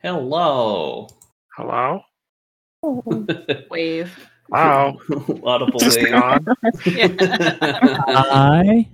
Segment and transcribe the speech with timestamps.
[0.00, 1.08] Hello.
[1.56, 2.02] Hello?
[3.68, 4.16] Wave.
[4.50, 4.96] Wow.
[5.44, 6.10] Audible Just wave.
[6.10, 6.46] gone.
[6.86, 8.88] Hi.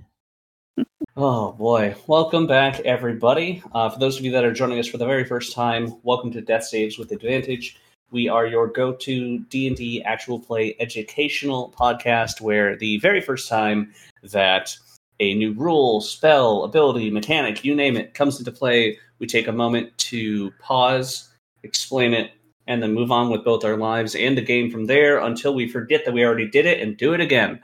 [1.15, 1.95] Oh boy.
[2.07, 3.63] Welcome back, everybody.
[3.73, 6.29] Uh, for those of you that are joining us for the very first time, welcome
[6.31, 7.77] to Death Saves with Advantage.
[8.11, 13.93] We are your go-to D&D actual play educational podcast where the very first time
[14.23, 14.75] that
[15.21, 19.51] a new rule, spell, ability, mechanic, you name it, comes into play, we take a
[19.51, 21.29] moment to pause,
[21.63, 22.31] explain it,
[22.67, 25.67] and then move on with both our lives and the game from there until we
[25.67, 27.59] forget that we already did it and do it again.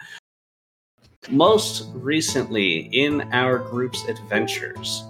[1.29, 5.03] Most recently, in our group's adventures,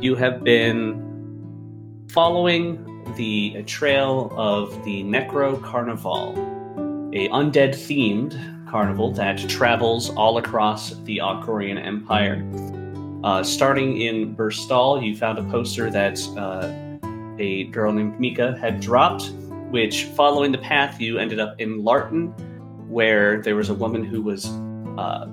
[0.00, 6.32] you have been following the trail of the Necro Carnival,
[7.12, 12.42] a undead themed carnival that travels all across the Alcorian Empire.
[13.24, 16.98] Uh, starting in Burstal, you found a poster that uh,
[17.38, 19.30] a girl named Mika had dropped,
[19.70, 22.28] which, following the path, you ended up in Larton,
[22.88, 24.46] where there was a woman who was
[24.98, 25.26] uh,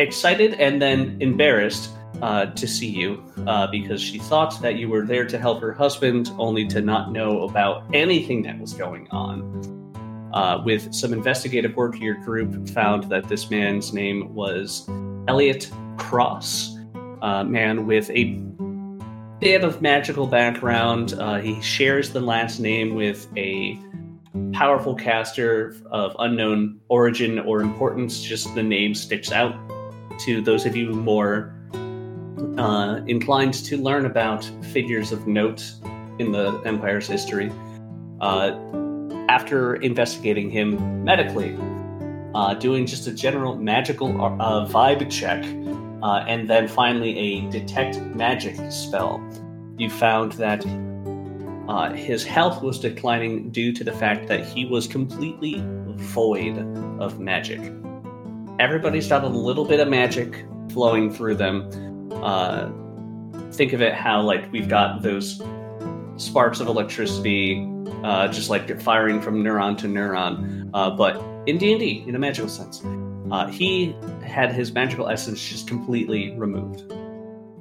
[0.00, 1.90] excited and then embarrassed
[2.22, 5.72] uh, to see you uh, because she thought that you were there to help her
[5.72, 9.80] husband, only to not know about anything that was going on.
[10.34, 14.88] Uh, with some investigative work, your group found that this man's name was
[15.28, 16.78] Elliot Cross,
[17.22, 18.38] a man with a
[19.40, 21.14] bit of magical background.
[21.14, 23.78] Uh, he shares the last name with a
[24.52, 28.22] powerful caster of unknown origin or importance.
[28.22, 29.54] Just the name sticks out
[30.20, 31.54] to those of you more
[32.58, 35.72] uh, inclined to learn about figures of note
[36.18, 37.50] in the Empire's history.
[38.20, 38.52] Uh,
[39.28, 41.56] after investigating him medically,
[42.34, 45.42] uh, doing just a general magical uh, vibe check,
[46.02, 49.20] uh, and then finally a detect magic spell,
[49.78, 50.64] you found that
[51.68, 55.62] uh, his health was declining due to the fact that he was completely
[55.96, 56.58] void
[57.00, 57.60] of magic.
[58.58, 62.10] Everybody's got a little bit of magic flowing through them.
[62.12, 62.70] Uh,
[63.52, 65.40] think of it how like we've got those
[66.16, 67.66] sparks of electricity,
[68.02, 72.14] uh, just like firing from neuron to neuron, uh, but in D and D in
[72.14, 72.82] a magical sense.
[73.32, 76.92] Uh, he had his magical essence just completely removed,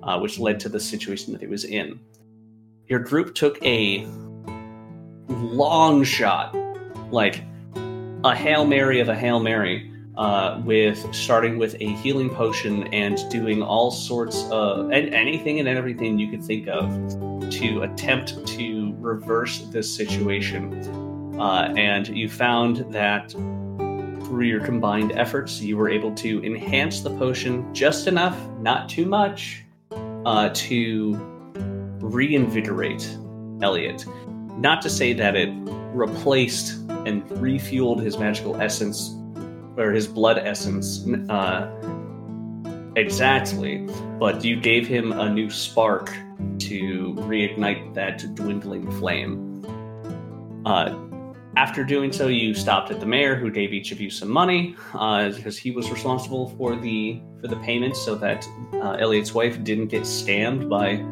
[0.03, 1.97] uh, which led to the situation that he was in.
[2.87, 4.05] Your group took a
[5.29, 6.53] long shot,
[7.09, 7.41] like
[8.25, 13.17] a hail mary of a hail mary, uh, with starting with a healing potion and
[13.29, 16.89] doing all sorts of and anything and everything you could think of
[17.49, 21.39] to attempt to reverse this situation.
[21.39, 23.33] Uh, and you found that
[24.31, 29.05] through your combined efforts, you were able to enhance the potion just enough, not too
[29.05, 29.61] much,
[30.25, 31.15] uh, to
[31.99, 33.05] reinvigorate
[33.61, 34.05] Elliot.
[34.57, 35.49] Not to say that it
[35.93, 39.13] replaced and refueled his magical essence
[39.75, 41.69] or his blood essence uh,
[42.95, 43.85] exactly,
[44.17, 46.09] but you gave him a new spark
[46.59, 50.61] to reignite that dwindling flame.
[50.65, 50.95] Uh,
[51.55, 54.75] after doing so, you stopped at the mayor, who gave each of you some money
[54.93, 59.63] uh, because he was responsible for the for the payments, so that uh, Elliot's wife
[59.63, 61.03] didn't get scammed by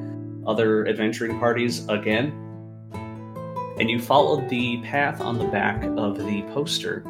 [0.50, 2.28] other adventuring parties again.
[3.80, 7.04] And you followed the path on the back of the poster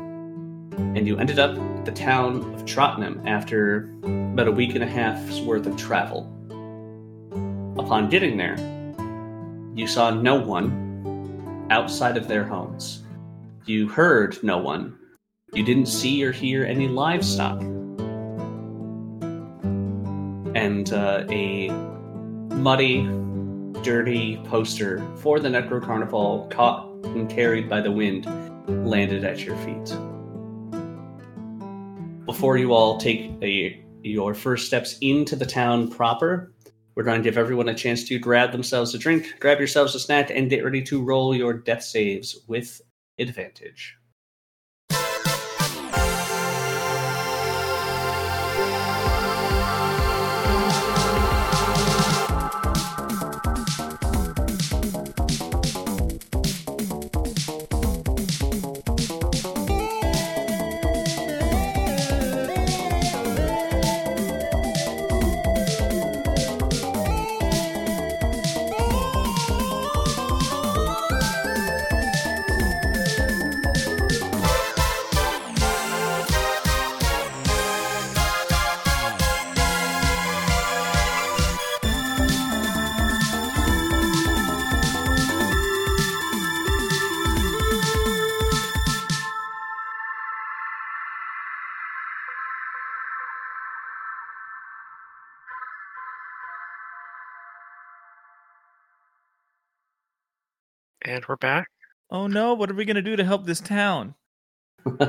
[0.79, 4.87] and you ended up at the town of Trottenham after about a week and a
[4.87, 6.23] half's worth of travel.
[7.77, 8.57] Upon getting there,
[9.75, 13.03] you saw no one outside of their homes.
[13.65, 14.97] You heard no one.
[15.53, 17.61] You didn't see or hear any livestock.
[20.55, 21.69] And uh, a
[22.55, 23.03] muddy,
[23.83, 28.25] dirty poster for the Necro Carnival, caught and carried by the wind,
[28.87, 29.93] landed at your feet
[32.29, 36.53] before you all take a, your first steps into the town proper,
[36.93, 39.99] we're going to give everyone a chance to grab themselves a drink, grab yourselves a
[39.99, 42.81] snack, and get ready to roll your death saves with
[43.19, 43.98] advantage.
[101.09, 101.71] And we're back.
[102.11, 104.13] Oh no, what are we gonna do to help this town?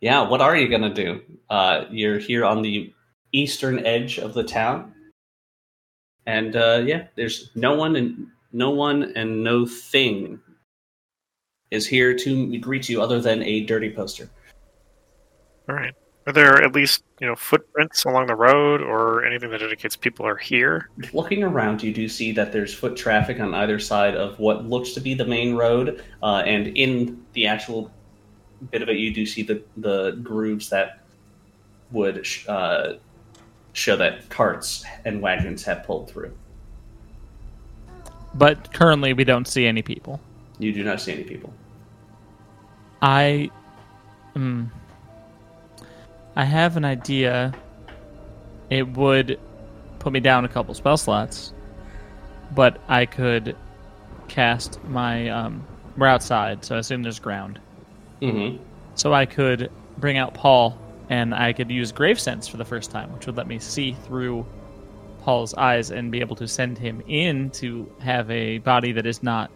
[0.00, 1.20] yeah, what are you gonna do?
[1.48, 2.92] Uh, you're here on the
[3.30, 4.92] eastern edge of the town,
[6.26, 10.40] and uh, yeah, there's no one and no one and no thing
[11.70, 14.28] is here to greet you other than a dirty poster.
[15.68, 15.94] All right.
[16.26, 20.26] Are there at least you know footprints along the road or anything that indicates people
[20.26, 20.88] are here?
[21.12, 24.92] Looking around, you do see that there's foot traffic on either side of what looks
[24.92, 27.90] to be the main road, uh, and in the actual
[28.70, 31.00] bit of it, you do see the the grooves that
[31.90, 32.94] would uh,
[33.72, 36.32] show that carts and wagons have pulled through.
[38.34, 40.20] But currently, we don't see any people.
[40.58, 41.52] You do not see any people.
[43.02, 43.50] I,
[44.36, 44.70] um,
[46.34, 47.52] I have an idea.
[48.70, 49.38] It would
[49.98, 51.52] put me down a couple spell slots,
[52.54, 53.56] but I could
[54.28, 55.28] cast my.
[55.28, 57.60] Um, we're outside, so I assume there's ground.
[58.20, 58.62] Mm-hmm.
[58.94, 60.78] So I could bring out Paul,
[61.10, 63.92] and I could use Grave Sense for the first time, which would let me see
[63.92, 64.46] through
[65.20, 69.22] Paul's eyes and be able to send him in to have a body that is
[69.22, 69.50] not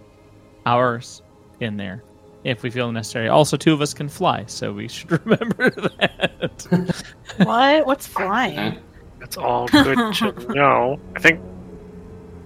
[0.67, 1.23] ours
[1.61, 2.03] in there
[2.47, 3.29] if we feel necessary.
[3.29, 7.07] Also, two of us can fly, so we should remember that.
[7.39, 7.87] what?
[7.87, 8.79] What's flying?
[9.19, 11.01] That's all good to know.
[11.17, 11.41] I think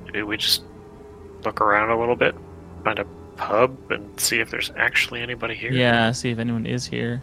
[0.07, 0.65] maybe we just
[1.45, 2.35] look around a little bit,
[2.83, 3.05] find a
[3.37, 5.73] pub, and see if there's actually anybody here.
[5.73, 7.21] Yeah, see if anyone is here.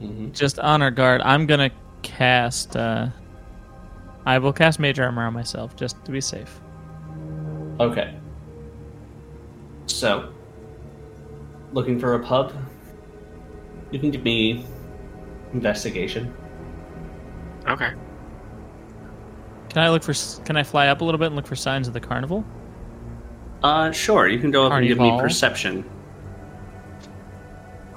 [0.00, 0.32] Mm-hmm.
[0.32, 1.20] Just on our guard.
[1.22, 1.70] I'm gonna
[2.02, 2.76] cast.
[2.76, 3.08] Uh,
[4.24, 6.60] I will cast Mage Armor on myself just to be safe.
[7.80, 8.14] Okay.
[9.86, 10.32] So,
[11.72, 12.52] looking for a pub?
[13.90, 14.64] You can give me
[15.52, 16.34] investigation.
[17.66, 17.92] Okay.
[19.70, 20.14] Can I look for?
[20.44, 22.44] Can I fly up a little bit and look for signs of the carnival?
[23.62, 24.28] Uh, sure.
[24.28, 25.84] You can go up and give me perception.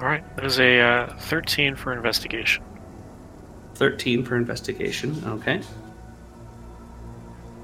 [0.00, 0.24] All right.
[0.36, 2.64] There's a uh, 13 for investigation.
[3.74, 5.22] Thirteen for investigation.
[5.26, 5.60] Okay.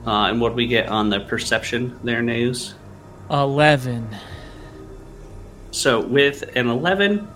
[0.07, 2.75] Uh, and what do we get on the perception there, Naus?
[3.31, 4.09] Eleven.
[5.71, 7.29] So with an 11,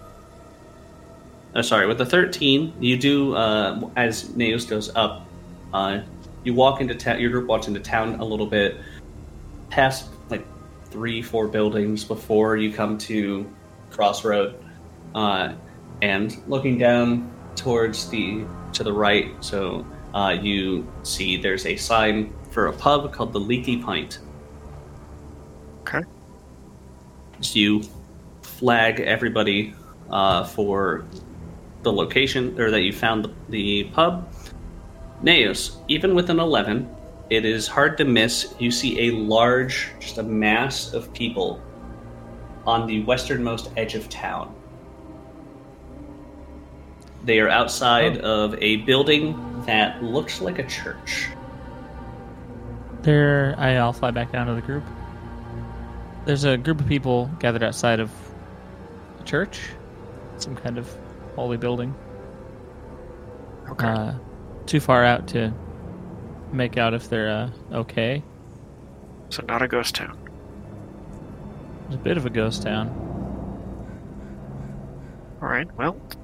[1.54, 5.26] uh, sorry, with a 13, you do, uh, as Naos goes up,
[5.74, 6.00] uh,
[6.44, 8.76] you walk into town, your group walks into town a little bit,
[9.70, 10.44] past like
[10.86, 13.50] three, four buildings before you come to
[13.90, 14.62] Crossroad,
[15.14, 15.54] uh,
[16.00, 22.32] and looking down towards the, to the right, so uh, you see there's a sign
[22.50, 24.18] for a pub called the Leaky Pint.
[25.82, 26.02] Okay.
[27.40, 27.82] So you
[28.62, 29.74] flag everybody
[30.12, 31.04] uh, for
[31.82, 34.32] the location or that you found the, the pub.
[35.20, 36.88] Naos, even with an 11,
[37.28, 38.54] it is hard to miss.
[38.60, 41.60] You see a large, just a mass of people
[42.64, 44.54] on the westernmost edge of town.
[47.24, 51.26] They are outside of a building that looks like a church.
[53.02, 54.84] There, I'll fly back down to the group.
[56.26, 58.12] There's a group of people gathered outside of
[59.22, 59.60] church,
[60.36, 60.94] some kind of
[61.34, 61.94] holy building.
[63.70, 63.86] Okay.
[63.86, 64.14] Uh,
[64.66, 65.52] too far out to
[66.52, 68.22] make out if they're uh, okay.
[69.30, 70.18] so not a ghost town.
[71.86, 72.88] It's a bit of a ghost town.
[75.40, 75.68] All right.
[75.76, 76.16] Well, what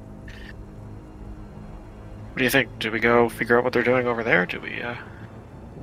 [2.37, 2.79] do you think?
[2.79, 4.47] Do we go figure out what they're doing over there?
[4.47, 4.95] Do we uh,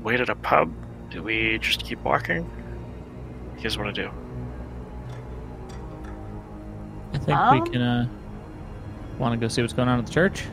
[0.02, 0.74] wait at a pub?
[1.10, 2.44] Do we just keep walking?
[2.44, 4.12] What do you guys want to do?
[7.26, 8.08] Think Um, we can uh,
[9.18, 10.46] want to go see what's going on at the church.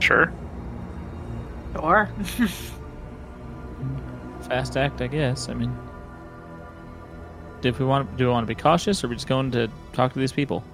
[0.00, 0.32] Sure.
[1.74, 2.08] Sure.
[4.48, 5.48] Fast act, I guess.
[5.48, 5.74] I mean,
[7.62, 9.68] if we want, do we want to be cautious, or are we just going to
[9.92, 10.64] talk to these people?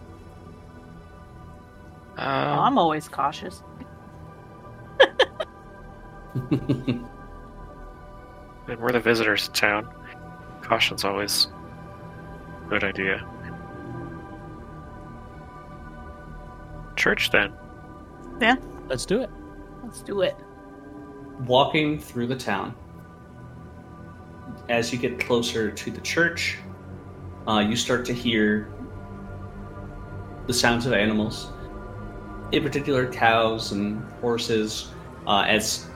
[2.16, 3.62] Um, I'm always cautious.
[6.34, 7.06] and
[8.80, 9.88] we're the visitors to town.
[10.62, 11.46] Caution's always
[12.66, 13.24] a good idea.
[16.98, 17.52] Church then.
[18.40, 18.56] Yeah.
[18.88, 19.30] Let's do it.
[19.84, 20.34] Let's do it.
[21.46, 22.74] walking through the town.
[24.68, 26.58] As you get closer to the church,
[27.46, 28.72] uh, you start to hear
[30.48, 31.52] the sounds of animals,
[32.52, 34.90] in particular cows and horses.
[35.26, 35.88] Uh, as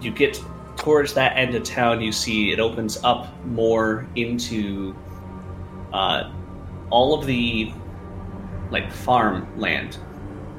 [0.00, 0.42] you get
[0.76, 4.96] towards that end of town, you see it opens up more into
[5.92, 6.32] uh,
[6.90, 7.72] all of the
[8.70, 9.98] like farmland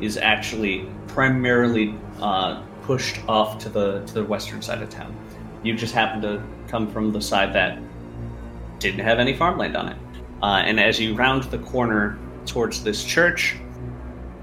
[0.03, 5.15] is actually primarily uh, pushed off to the to the western side of town.
[5.63, 7.79] You just happen to come from the side that
[8.79, 9.98] didn't have any farmland on it.
[10.41, 13.55] Uh, and as you round the corner towards this church,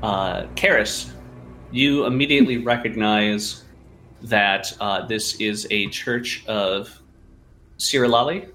[0.03, 1.13] uh, Karis,
[1.71, 3.65] you immediately recognize
[4.23, 7.01] that uh, this is a church of
[7.79, 8.49] Cyrrollalee.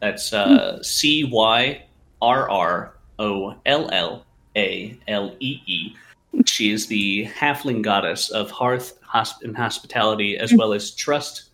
[0.00, 1.82] That's uh, C Y
[2.20, 5.96] R R O L L A L E E.
[6.44, 11.50] She is the halfling goddess of hearth hosp- and hospitality, as well as trust,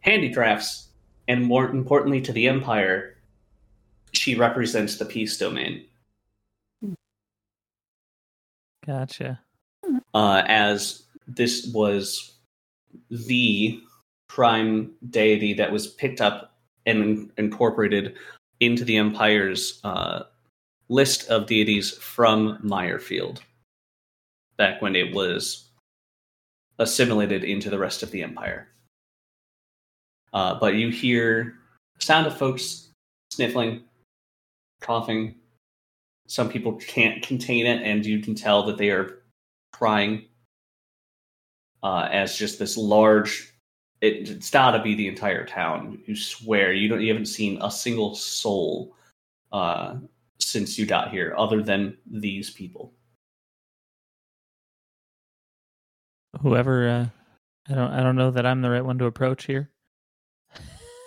[0.00, 0.88] handicrafts,
[1.28, 3.16] and more importantly to the empire,
[4.12, 5.84] she represents the peace domain.
[8.84, 9.40] Gotcha.
[10.14, 12.34] uh, as this was
[13.10, 13.80] the
[14.28, 18.16] prime deity that was picked up and incorporated
[18.60, 20.24] into the Empire's uh,
[20.88, 23.40] list of deities from Meyerfield
[24.56, 25.68] back when it was
[26.78, 28.68] assimilated into the rest of the Empire.
[30.32, 31.58] Uh, but you hear
[31.98, 32.88] sound of folks
[33.30, 33.82] sniffling,
[34.80, 35.34] coughing.
[36.26, 39.22] Some people can't contain it, and you can tell that they are
[39.72, 40.26] crying
[41.82, 43.52] uh, as just this large.
[44.00, 46.00] It, it's got to be the entire town.
[46.06, 47.00] You swear you don't.
[47.00, 48.96] You haven't seen a single soul
[49.52, 49.96] uh,
[50.38, 52.92] since you got here, other than these people.
[56.42, 57.06] Whoever, uh,
[57.70, 59.70] I don't, I don't know that I'm the right one to approach here.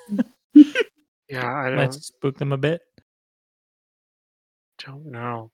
[1.28, 2.82] Yeah, I Might don't, spook them a bit.
[4.86, 5.50] don't know.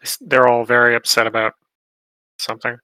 [0.00, 1.54] They s- They're all very upset about
[2.38, 2.76] something.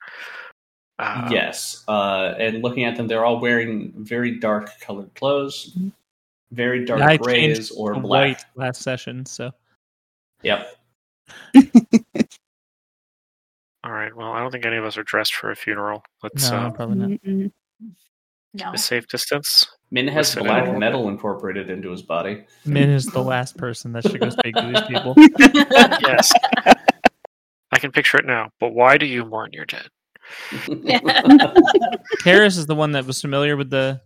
[0.98, 5.76] Uh, yes, uh, and looking at them, they're all wearing very dark colored clothes,
[6.50, 8.04] very dark I grays or black.
[8.04, 9.52] white last session, so
[10.42, 10.76] Yep.
[13.84, 14.14] All right.
[14.16, 16.02] Well, I don't think any of us are dressed for a funeral.
[16.22, 17.10] Let's no, uh, probably not.
[17.22, 17.52] Mm-mm.
[18.54, 18.72] No.
[18.72, 19.66] a safe distance.
[19.90, 20.80] Min has Listen, black everyone.
[20.80, 22.44] metal incorporated into his body.
[22.64, 25.14] Min is the last person that should go speak to these people.
[26.06, 26.32] Yes.
[27.72, 28.50] I can picture it now.
[28.60, 29.88] But why do you mourn your dead?
[32.24, 34.00] Harris is the one that was familiar with the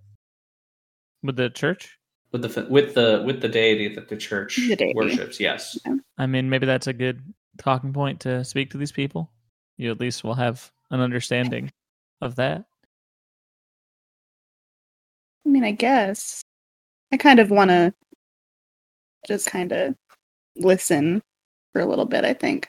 [1.23, 1.99] with the church.
[2.33, 5.39] with the with the with the deity that the church The worships.
[5.39, 5.79] Yes.
[6.17, 7.21] I mean, maybe that's a good
[7.59, 9.31] talking point to speak to these people.
[9.79, 11.73] You at least will have an understanding
[12.21, 12.65] of that.
[15.47, 16.43] I mean, I guess
[17.13, 17.95] I kind of want to
[19.27, 19.95] just kind of
[20.57, 21.23] listen
[21.73, 22.25] for a little bit.
[22.25, 22.69] I think.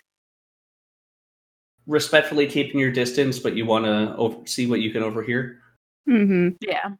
[1.88, 5.60] Respectfully keeping your distance, but you want to over- see what you can overhear.
[6.08, 6.50] Mm-hmm.
[6.62, 6.92] yeah.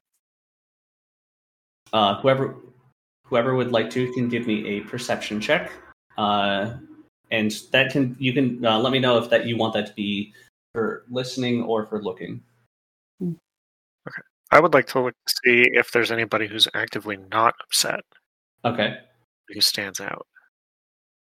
[1.94, 2.56] Uh, whoever
[3.24, 5.72] whoever would like to can give me a perception check,
[6.18, 6.72] uh,
[7.32, 9.94] and that can you can uh, let me know if that you want that to
[9.94, 10.34] be
[10.74, 12.42] for listening or for looking.
[13.22, 14.22] Okay,
[14.52, 18.02] I would like to look to see if there's anybody who's actively not upset,
[18.66, 18.98] Okay.
[19.50, 20.26] who stands out.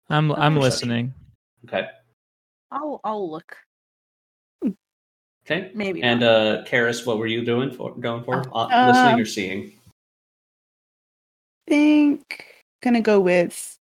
[0.09, 0.61] I'm I'm Perception.
[0.61, 1.15] listening.
[1.67, 1.89] Okay.
[2.71, 3.57] I'll I'll look.
[5.47, 5.71] Okay.
[5.75, 6.03] Maybe.
[6.03, 6.29] And not.
[6.29, 8.43] uh, Karis, what were you doing for going for?
[8.53, 9.73] Uh, Uh, listening or seeing?
[11.69, 12.45] Think
[12.83, 13.77] gonna go with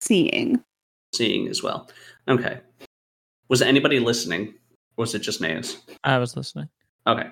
[0.00, 0.62] seeing.
[1.14, 1.88] Seeing as well.
[2.28, 2.60] Okay.
[3.48, 4.54] Was anybody listening?
[4.96, 5.78] Was it just Nays?
[6.04, 6.68] I was listening.
[7.06, 7.28] Okay.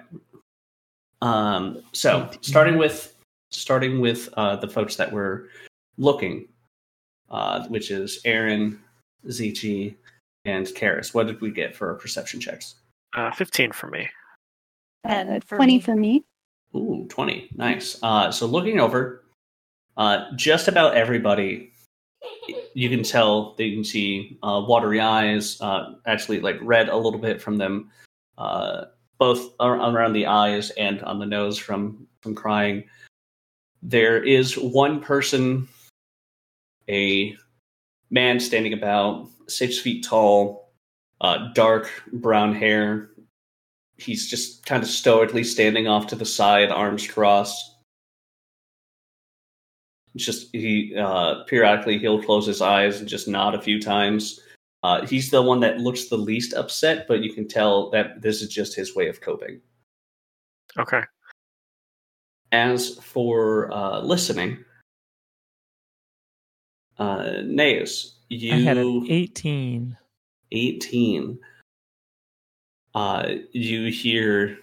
[1.22, 3.14] Um, so starting with
[3.50, 5.48] starting with uh, the folks that were
[5.98, 6.46] looking,
[7.30, 8.78] uh, which is Aaron,
[9.26, 9.94] Zichi,
[10.44, 11.14] and Karis.
[11.14, 12.76] What did we get for our perception checks?
[13.14, 14.08] Uh, 15 for me.
[15.04, 15.80] And Uh, for Twenty me.
[15.80, 16.24] for me.
[16.76, 17.48] Ooh, 20.
[17.56, 17.98] Nice.
[18.02, 19.24] Uh, so looking over,
[19.96, 21.72] uh, just about everybody,
[22.74, 26.96] you can tell that you can see uh, watery eyes, uh, actually like red a
[26.96, 27.90] little bit from them,
[28.38, 28.86] uh,
[29.18, 32.84] both around the eyes and on the nose from, from crying.
[33.82, 35.68] There is one person,
[36.88, 37.36] a
[38.10, 40.72] man standing about six feet tall,
[41.20, 43.10] uh, dark brown hair,
[44.00, 47.69] he's just kind of stoically standing off to the side, arms crossed.
[50.14, 54.40] It's just he uh, periodically he'll close his eyes and just nod a few times.
[54.82, 58.40] Uh, he's the one that looks the least upset, but you can tell that this
[58.40, 59.60] is just his way of coping.
[60.78, 61.02] Okay.
[62.52, 64.64] As for uh, listening,
[66.98, 69.96] uh, Naeus, you I had an 18.
[70.52, 71.38] 18
[72.94, 74.58] uh you hear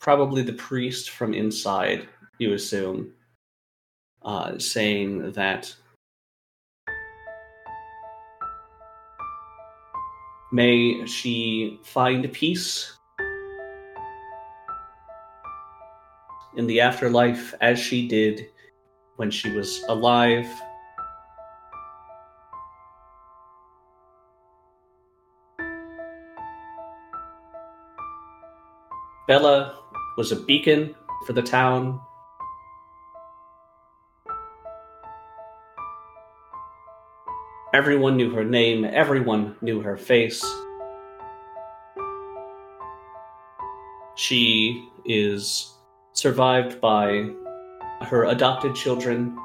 [0.00, 3.12] probably the priest from inside you assume
[4.22, 5.72] uh saying that
[10.52, 12.98] may she find peace
[16.56, 18.48] in the afterlife as she did
[19.16, 20.46] when she was alive.
[29.28, 29.78] Bella
[30.16, 30.94] was a beacon
[31.26, 32.00] for the town.
[37.78, 40.44] Everyone knew her name, everyone knew her face.
[44.16, 45.74] She is
[46.12, 47.30] survived by
[48.00, 49.38] her adopted children.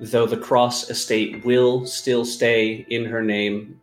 [0.00, 3.82] Though the Cross estate will still stay in her name,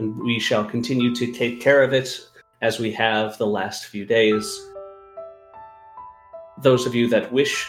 [0.00, 2.18] and we shall continue to take care of it
[2.62, 4.46] as we have the last few days.
[6.62, 7.68] Those of you that wish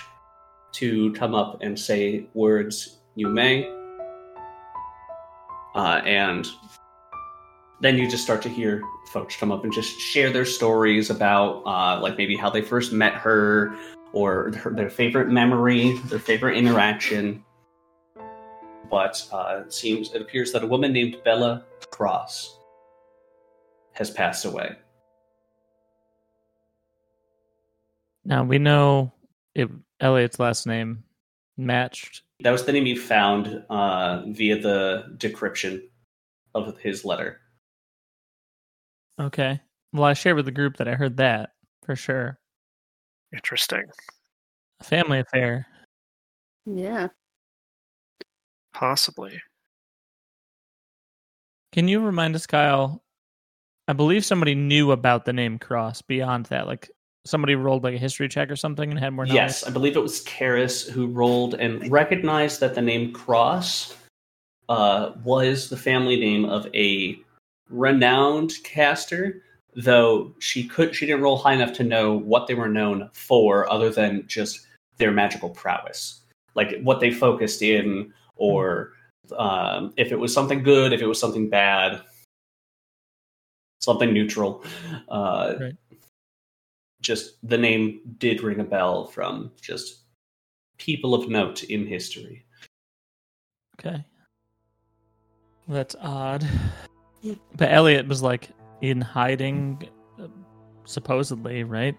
[0.74, 3.68] to come up and say words, you may.
[5.76, 6.48] Uh, and
[7.82, 11.64] then you just start to hear folks come up and just share their stories about,
[11.66, 13.76] uh, like maybe how they first met her,
[14.14, 17.44] or her, their favorite memory, their favorite interaction.
[18.92, 22.60] But uh, it seems it appears that a woman named Bella Cross
[23.94, 24.76] has passed away.
[28.26, 29.12] Now we know
[29.56, 31.04] it, Elliot's last name
[31.58, 32.24] matched.
[32.40, 35.84] That was the name you found uh, via the decryption
[36.56, 37.42] of his letter.
[39.20, 39.60] Okay.
[39.92, 41.52] Well, I shared with the group that I heard that
[41.86, 42.40] for sure.
[43.34, 43.84] Interesting.
[44.80, 45.68] A family affair.
[46.66, 47.08] Yeah.
[48.74, 49.40] Possibly.
[51.72, 53.04] Can you remind us, Kyle?
[53.88, 56.68] I believe somebody knew about the name Cross beyond that.
[56.68, 56.90] Like
[57.26, 59.42] somebody rolled like a history check or something and had more knowledge.
[59.42, 63.96] Yes, I believe it was Karis who rolled and recognized that the name Cross
[64.70, 67.18] uh, was the family name of a
[67.70, 69.42] renowned caster,
[69.76, 73.72] though she could she didn't roll high enough to know what they were known for,
[73.72, 76.22] other than just their magical prowess,
[76.56, 78.92] like what they focused in, or
[79.38, 82.02] um, if it was something good, if it was something bad,
[83.80, 84.64] something neutral.
[85.08, 85.76] Uh, Right.
[87.04, 90.06] Just the name did ring a bell from just
[90.78, 92.46] people of note in history.
[93.80, 94.04] Okay.
[95.68, 96.46] Well, that's odd.
[97.56, 98.50] But Elliot was like
[98.82, 99.88] in hiding,
[100.20, 100.28] uh,
[100.86, 101.96] supposedly, right?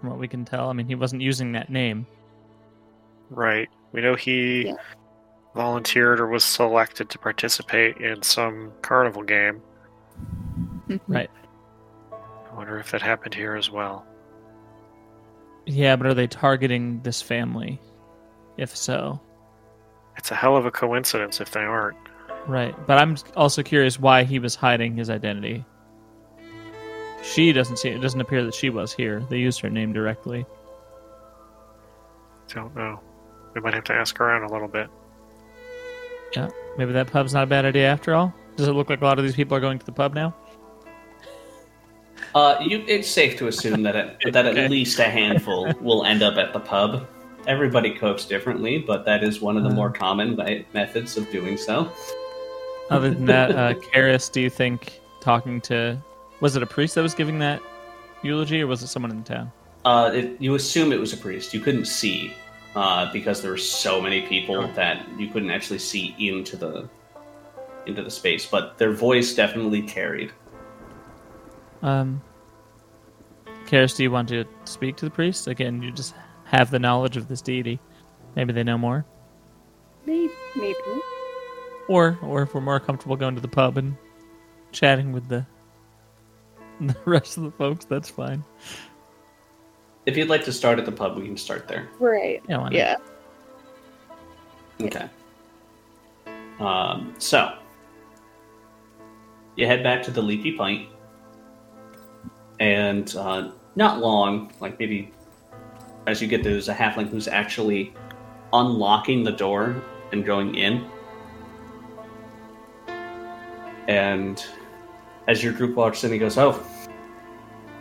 [0.00, 0.70] From what we can tell.
[0.70, 2.06] I mean, he wasn't using that name.
[3.30, 3.68] Right.
[3.92, 4.74] We know he Yeah.
[5.54, 9.60] volunteered or was selected to participate in some carnival game.
[11.08, 11.30] Right.
[12.12, 14.06] I wonder if that happened here as well.
[15.66, 17.80] Yeah, but are they targeting this family?
[18.56, 19.20] If so.
[20.16, 21.96] It's a hell of a coincidence if they aren't.
[22.46, 22.74] Right.
[22.86, 25.64] But I'm also curious why he was hiding his identity.
[27.22, 29.24] She doesn't see it doesn't appear that she was here.
[29.30, 30.44] They used her name directly.
[32.48, 33.00] Don't know.
[33.54, 34.88] We might have to ask around a little bit.
[36.36, 36.50] Yeah.
[36.76, 38.34] Maybe that pub's not a bad idea after all.
[38.56, 40.34] Does it look like a lot of these people are going to the pub now?
[42.34, 44.68] Uh, you, it's safe to assume that at, that at Okay.
[44.68, 47.06] least a handful will end up at the pub.
[47.46, 49.74] Everybody copes differently, but that is one of the Uh.
[49.74, 50.36] more common
[50.72, 51.90] methods of doing so.
[52.90, 55.96] Other than that, uh, Karis, do you think talking to
[56.40, 57.60] was it a priest that was giving that
[58.22, 59.52] eulogy, or was it someone in the town?
[59.84, 61.54] Uh, it, you assume it was a priest.
[61.54, 62.34] You couldn't see
[62.74, 64.70] uh, because there were so many people Oh.
[64.74, 66.88] that you couldn't actually see into the
[67.86, 68.46] into the space.
[68.46, 70.32] But their voice definitely carried.
[71.84, 72.22] Um,
[73.66, 75.82] Karis, do you want to speak to the priest again?
[75.82, 77.78] You just have the knowledge of this deity.
[78.36, 79.04] Maybe they know more,
[80.06, 80.32] Maybe.
[80.56, 80.74] Maybe.
[81.88, 83.96] or or if we're more comfortable going to the pub and
[84.72, 85.46] chatting with the
[86.80, 88.42] the rest of the folks, that's fine.
[90.06, 91.88] If you'd like to start at the pub, we can start there.
[92.00, 92.42] Right.
[92.48, 92.70] Yeah, why?
[92.72, 92.96] Yeah.
[94.80, 95.08] Okay.
[96.58, 97.56] Um, so
[99.56, 100.88] you head back to the Leaky Pint,
[102.60, 105.12] and uh, not long, like maybe
[106.06, 107.94] as you get there, there's a halfling who's actually
[108.52, 110.86] unlocking the door and going in.
[113.88, 114.44] And
[115.28, 116.62] as your group walks in, he goes, "Oh,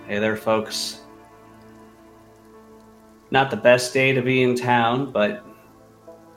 [0.07, 1.01] hey there, folks.
[3.31, 5.45] Not the best day to be in town, but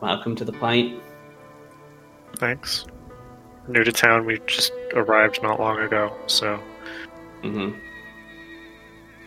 [0.01, 1.03] welcome to the pint."
[2.37, 2.87] Thanks.
[3.69, 6.61] New to town, we just arrived not long ago, so
[7.43, 7.73] hmm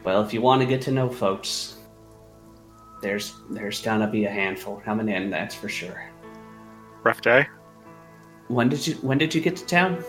[0.04, 1.78] Well, if you want to get to know folks,
[3.02, 5.30] there's there's gonna be a handful coming in.
[5.30, 6.10] That's for sure.
[7.04, 7.48] rough day.
[8.48, 10.04] When did you when did you get to town?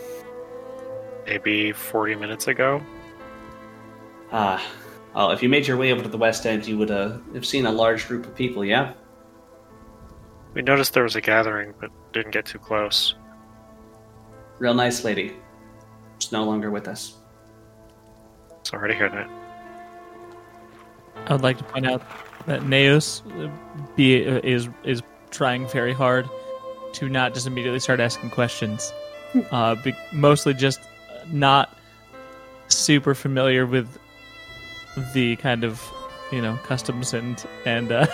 [1.26, 2.83] Maybe 40 minutes ago.
[4.33, 4.64] Ah,
[5.14, 7.46] oh, if you made your way over to the west end, you would uh, have
[7.46, 8.64] seen a large group of people.
[8.64, 8.94] Yeah.
[10.55, 13.14] We noticed there was a gathering, but didn't get too close.
[14.59, 15.37] Real nice lady.
[16.18, 17.18] She's no longer with us.
[18.64, 19.39] Sorry to hear that.
[21.30, 22.02] I would like to point out
[22.46, 23.50] that Neos uh,
[23.94, 26.28] be, uh, is is trying very hard
[26.94, 28.92] to not just immediately start asking questions.
[29.52, 30.80] Uh, be, mostly just
[31.30, 31.78] not
[32.66, 33.96] super familiar with
[35.14, 35.80] the kind of
[36.32, 38.06] you know customs and and uh,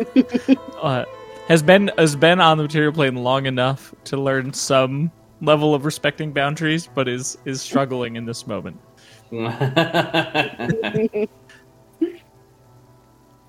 [0.80, 1.04] uh,
[1.48, 5.84] has been has been on the material plane long enough to learn some level of
[5.84, 8.80] respecting boundaries, but is is struggling in this moment.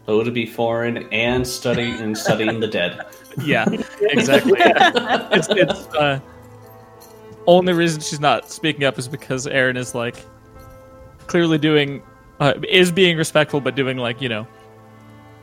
[0.08, 3.06] oh, to be foreign and study and studying the dead.
[3.44, 3.66] Yeah,
[4.00, 4.54] exactly.
[4.58, 6.22] it's it's uh,
[7.48, 10.16] only reason she's not speaking up is because Aaron is like
[11.28, 12.02] clearly doing
[12.40, 14.48] uh, is being respectful, but doing like you know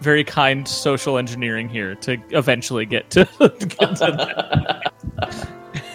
[0.00, 3.28] very kind social engineering here to eventually get to.
[3.38, 4.92] get to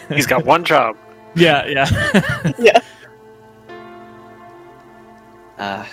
[0.10, 0.96] He's got one job.
[1.36, 2.54] yeah, yeah.
[2.60, 2.80] yeah.
[5.58, 5.86] Uh,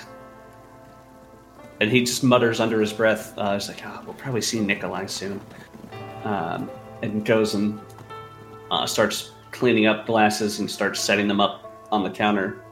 [1.80, 5.06] and he just mutters under his breath, uh, he's like, oh, we'll probably see Nikolai
[5.06, 5.40] soon.
[6.24, 6.70] Um,
[7.02, 7.80] and goes and
[8.70, 12.64] uh, starts cleaning up glasses and starts setting them up on the counter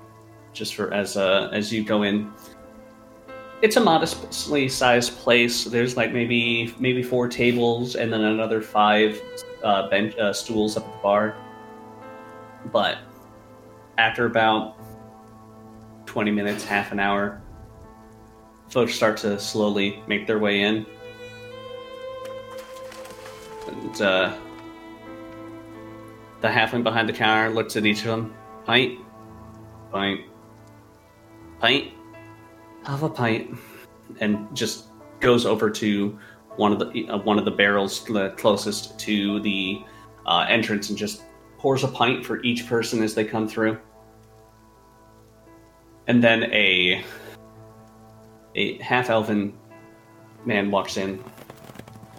[0.52, 2.32] just for as uh, as you go in.
[3.60, 5.64] It's a modestly sized place.
[5.64, 9.20] There's like maybe maybe four tables and then another five
[9.62, 11.36] uh, bench uh, stools up at the bar.
[12.72, 12.98] But
[13.98, 14.76] after about
[16.06, 17.41] 20 minutes, half an hour,
[18.72, 20.86] folks start to slowly make their way in.
[23.68, 24.34] And uh,
[26.40, 28.34] the halfling behind the counter looks at each of them.
[28.64, 28.98] Pint,
[29.92, 30.22] pint,
[31.60, 31.92] pint,
[32.86, 33.58] have a pint,
[34.20, 34.86] and just
[35.20, 36.18] goes over to
[36.56, 38.06] one of the uh, one of the barrels
[38.36, 39.82] closest to the
[40.26, 41.24] uh, entrance and just
[41.58, 43.78] pours a pint for each person as they come through.
[46.06, 47.04] And then a
[48.54, 49.56] a half elven
[50.44, 51.22] man walks in,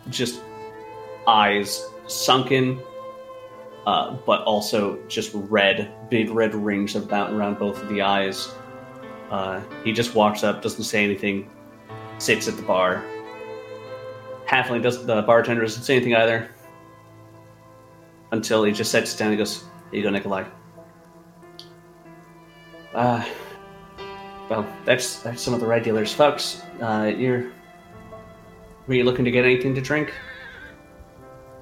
[0.09, 0.41] just
[1.27, 2.79] eyes sunken,
[3.85, 8.53] uh, but also just red, big red rings about around both of the eyes.
[9.29, 11.49] Uh, he just walks up, doesn't say anything,
[12.17, 13.03] sits at the bar.
[14.47, 16.49] Halfling does the bartender doesn't say anything either.
[18.31, 20.45] Until he just sits down and goes, Here you go, Nikolai.
[22.93, 23.25] Uh
[24.53, 26.61] well, that's that's some of the regulars, folks.
[26.79, 27.51] Uh, you're
[28.85, 30.13] were you looking to get anything to drink?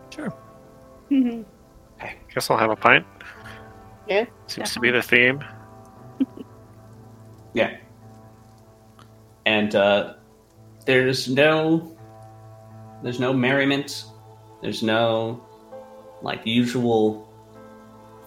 [0.09, 0.33] Sure.
[1.09, 1.43] Mm-hmm.
[1.95, 2.15] Okay.
[2.33, 3.05] Guess I'll have a pint.
[4.09, 4.25] Yeah.
[4.47, 5.43] Seems to be the theme.
[7.53, 7.75] Yeah.
[9.45, 10.13] And uh,
[10.85, 11.97] there's no
[13.03, 14.05] there's no merriment.
[14.61, 15.45] There's no
[16.21, 17.27] like usual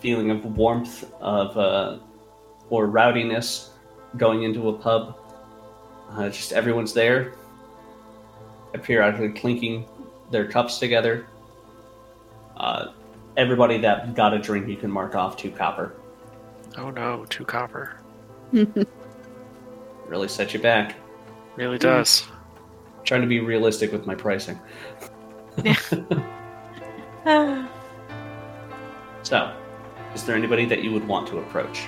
[0.00, 2.00] feeling of warmth of uh,
[2.68, 3.70] or rowdiness
[4.16, 5.18] going into a pub.
[6.10, 7.34] Uh, just everyone's there,
[8.82, 9.86] periodically clinking
[10.30, 11.26] their cups together.
[12.56, 12.92] Uh,
[13.36, 15.96] everybody that got a drink, you can mark off two copper.
[16.76, 17.98] Oh no, two copper.
[20.06, 20.96] Really set you back.
[21.56, 22.24] Really does.
[23.04, 24.60] trying to be realistic with my pricing.
[29.24, 29.56] So,
[30.14, 31.86] is there anybody that you would want to approach?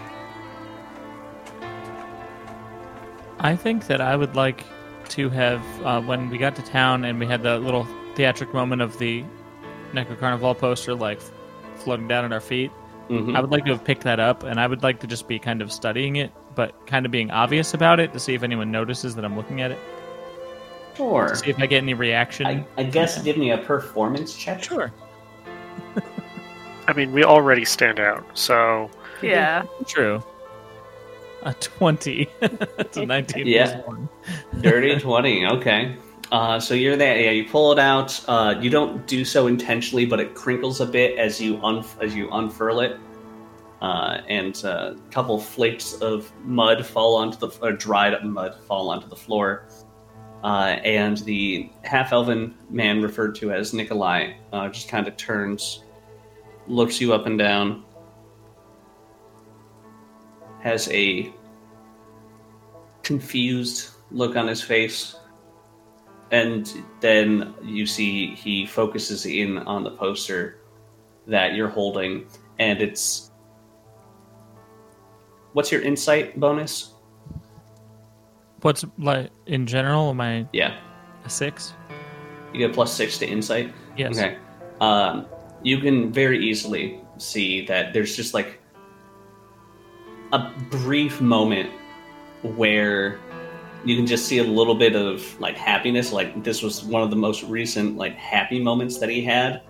[3.38, 4.64] I think that I would like
[5.10, 8.82] to have uh, when we got to town and we had the little theatric moment
[8.82, 9.24] of the
[9.92, 11.20] Necro Carnival poster like
[11.76, 12.70] floating down at our feet.
[13.08, 13.36] Mhm.
[13.36, 15.38] I would like to have picked that up, and I would like to just be
[15.38, 18.72] kind of studying it, but kind of being obvious about it to see if anyone
[18.72, 19.78] notices that I'm looking at it.
[20.96, 21.28] Sure.
[21.28, 22.46] To see if I get any reaction.
[22.46, 24.60] I, I guess, give me a performance check.
[24.64, 24.92] Sure.
[26.88, 28.90] I mean, we already stand out, so
[29.22, 29.64] yeah.
[29.86, 30.20] True.
[31.50, 32.28] A 20.
[32.78, 33.82] It's a 19 Yeah.
[33.82, 34.08] plus 1.
[34.62, 35.96] Dirty 20, okay.
[36.32, 38.20] Uh, so you're there, yeah, you pull it out.
[38.28, 42.16] Uh, you don't do so intentionally, but it crinkles a bit as you un- as
[42.16, 42.98] you unfurl it.
[43.80, 48.90] Uh, and a couple flakes of mud fall onto the or dried up mud fall
[48.90, 49.68] onto the floor.
[50.42, 55.84] Uh, and the half elven man referred to as Nikolai uh, just kind of turns,
[56.66, 57.84] looks you up and down,
[60.60, 61.32] has a
[63.06, 65.16] confused look on his face,
[66.32, 70.58] and then you see he focuses in on the poster
[71.26, 72.26] that you're holding,
[72.58, 73.30] and it's.
[75.52, 76.92] What's your insight bonus?
[78.60, 80.10] What's like in general?
[80.10, 80.76] Am I Yeah,
[81.24, 81.72] a six?
[82.52, 83.72] you get plus six to insight.
[83.96, 84.18] Yes.
[84.18, 84.38] Okay.
[84.80, 85.26] Um,
[85.62, 88.60] you can very easily see that there's just like
[90.32, 91.70] a brief moment
[92.54, 93.18] where
[93.84, 96.12] you can just see a little bit of like happiness.
[96.12, 99.62] Like this was one of the most recent like happy moments that he had.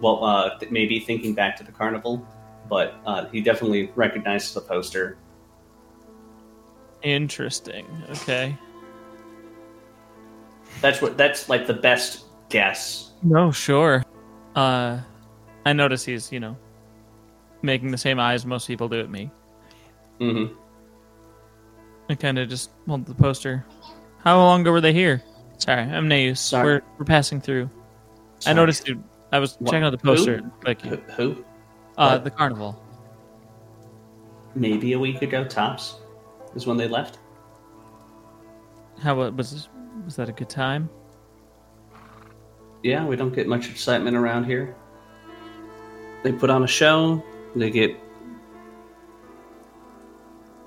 [0.00, 2.24] Well, uh, maybe thinking back to the carnival,
[2.68, 5.18] but uh, he definitely recognizes the poster.
[7.02, 7.86] Interesting.
[8.10, 8.56] Okay.
[10.80, 11.16] That's what.
[11.16, 13.12] That's like the best guess.
[13.22, 14.04] No, sure.
[14.54, 15.00] Uh,
[15.66, 16.56] I notice he's you know
[17.62, 19.30] making the same eyes most people do at me.
[20.18, 20.46] hmm
[22.08, 23.64] I kind of just hold the poster.
[24.24, 25.22] How long ago were they here?
[25.58, 26.38] Sorry, I'm Neus.
[26.40, 26.64] Sorry.
[26.64, 27.68] We're we're passing through.
[28.46, 29.02] I noticed you.
[29.32, 29.70] I was What?
[29.72, 30.14] checking out the Who?
[30.16, 30.42] poster.
[30.64, 30.96] Like Who?
[30.96, 31.44] who?
[31.96, 32.24] uh, What?
[32.24, 32.82] the carnival.
[34.54, 35.96] Maybe a week ago, tops,
[36.54, 37.18] is when they left.
[39.00, 39.68] How was
[40.04, 40.88] was that a good time?
[42.82, 44.74] Yeah, we don't get much excitement around here.
[46.22, 47.22] They put on a show,
[47.54, 47.96] they get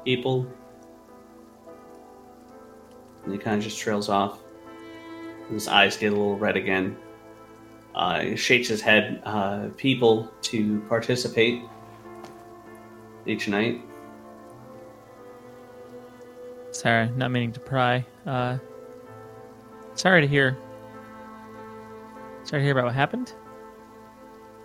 [0.06, 0.45] people,
[3.23, 4.39] and he kind of just trails off.
[5.49, 6.97] His eyes get a little red again.
[7.93, 9.21] Uh, he shakes his head.
[9.25, 11.62] Uh, people to participate
[13.25, 13.81] each night.
[16.71, 18.05] Sorry, not meaning to pry.
[18.25, 18.57] Uh,
[19.95, 20.57] sorry to hear.
[22.43, 23.34] Sorry to hear about what happened.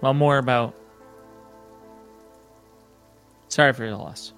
[0.00, 0.74] Well, more about.
[3.48, 4.32] Sorry for your loss.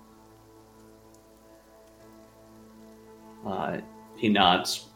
[3.47, 3.79] Uh,
[4.19, 4.87] he nods.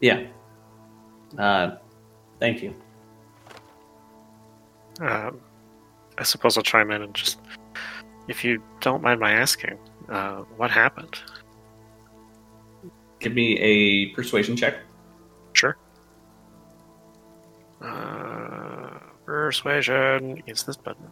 [0.00, 0.26] Yeah.
[1.38, 1.76] Uh,
[2.38, 2.74] thank you.
[5.00, 5.40] Um,
[6.16, 7.40] I suppose I'll chime in and just,
[8.28, 9.76] if you don't mind my asking,
[10.08, 11.18] uh, what happened?
[13.18, 14.76] Give me a persuasion check.
[15.54, 15.76] Sure.
[17.80, 20.42] Uh, persuasion.
[20.46, 21.10] Use this button.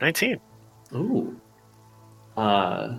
[0.00, 0.40] 19.
[0.94, 1.40] Ooh.
[2.36, 2.98] Uh,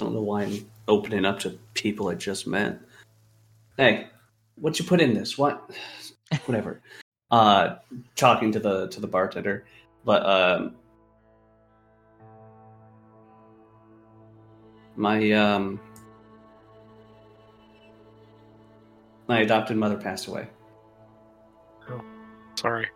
[0.00, 2.80] don't know why I'm opening up to people I just met.
[3.76, 4.08] Hey,
[4.56, 5.38] what'd you put in this?
[5.38, 5.70] What?
[6.46, 6.82] Whatever.
[7.30, 7.76] uh,
[8.16, 9.64] talking to the to the bartender,
[10.04, 10.74] but um,
[14.96, 15.80] my um,
[19.28, 20.48] my adopted mother passed away.
[22.56, 22.88] Sorry.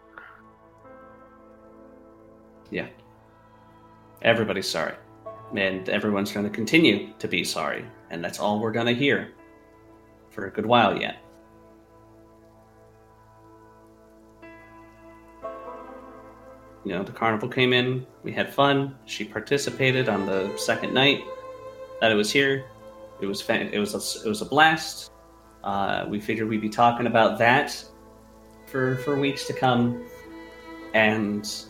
[2.71, 2.89] Yeah.
[4.21, 4.95] Everybody's sorry.
[5.55, 7.85] And everyone's going to continue to be sorry.
[8.11, 9.33] And that's all we're going to hear
[10.31, 11.19] for a good while yet.
[16.85, 18.95] You know, the carnival came in, we had fun.
[19.07, 21.25] She participated on the second night
[22.01, 22.67] that it was here.
[23.23, 25.11] It was it was a, it was a blast.
[25.63, 27.83] Uh, we figured we'd be talking about that
[28.67, 30.05] for for weeks to come,
[30.93, 31.65] and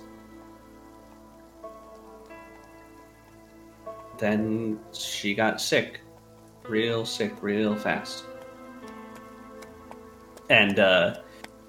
[4.19, 6.01] then she got sick,
[6.69, 8.25] real sick, real fast.
[10.51, 11.21] And uh,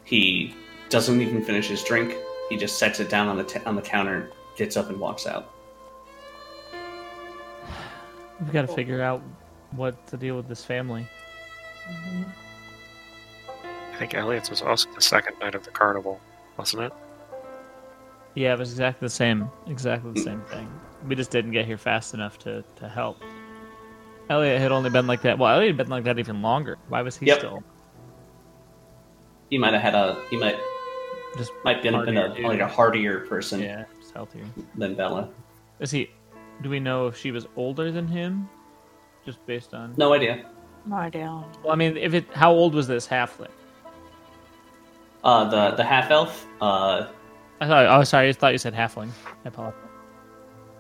[0.04, 0.54] he
[0.90, 2.16] doesn't even finish his drink.
[2.50, 5.26] He just sets it down on the t- on the counter, gets up, and walks
[5.26, 5.52] out.
[8.40, 9.22] We've got to figure out
[9.72, 11.08] what to deal with this family.
[13.96, 16.20] I think Elliot's was also the second night of the carnival,
[16.58, 16.94] wasn't it?
[18.36, 19.50] Yeah, it was exactly the same.
[19.68, 20.70] Exactly the same thing.
[21.08, 23.22] We just didn't get here fast enough to, to help.
[24.30, 25.38] Elliot had only been like that.
[25.38, 26.78] Well, Elliot had been like that even longer.
[26.90, 27.38] Why was he Yep.
[27.38, 27.64] still
[29.50, 30.58] He might have had a he might
[31.38, 32.46] just might been, been a, Hardier dude.
[32.46, 34.46] like a hardier person yeah, just healthier?
[34.76, 35.30] than Bella.
[35.80, 36.10] Is he?
[36.64, 38.50] Do we know if she was older than him?
[39.26, 39.94] Just based on.
[39.98, 40.46] No idea.
[40.86, 41.44] No idea.
[41.64, 43.50] Well, I mean, if it, how old was this halfling?
[45.24, 46.48] Uh, the the half elf.
[46.62, 47.08] Uh,
[47.60, 47.86] I thought.
[47.88, 48.30] Oh, sorry.
[48.30, 49.10] I thought you said halfling.
[49.44, 49.80] I apologize.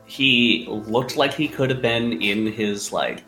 [0.06, 3.24] He looked like he could have been in his like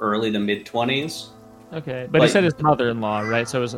[0.00, 1.30] early to mid twenties.
[1.72, 3.48] Okay, but he said his mother-in-law, right?
[3.48, 3.76] So it was.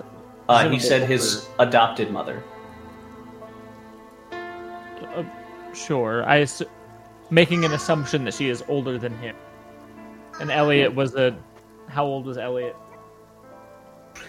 [0.48, 2.42] Uh, he said his adopted mother.
[4.32, 5.24] Uh,
[5.72, 6.28] sure.
[6.28, 6.68] I assu-
[7.30, 9.36] making an assumption that she is older than him.
[10.40, 11.36] And Elliot was a.
[11.88, 12.76] How old was Elliot?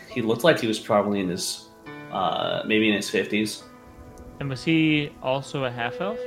[0.10, 1.70] He looked like he was probably in his
[2.12, 3.64] uh, maybe in his fifties.
[4.40, 6.20] And was he also a half elf?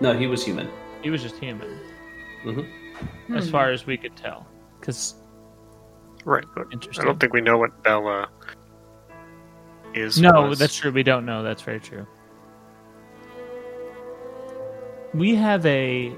[0.00, 0.68] No, he was human.
[1.06, 1.78] He was just human,
[2.42, 2.62] hmm
[3.32, 3.52] as Hmm.
[3.52, 4.44] far as we could tell.
[4.80, 5.14] Because
[6.24, 6.66] Right, but
[6.98, 8.28] I don't think we know what Bella
[9.94, 10.20] is.
[10.20, 10.58] No, was.
[10.58, 10.90] that's true.
[10.90, 11.44] We don't know.
[11.44, 12.04] That's very true.
[15.14, 16.12] We have a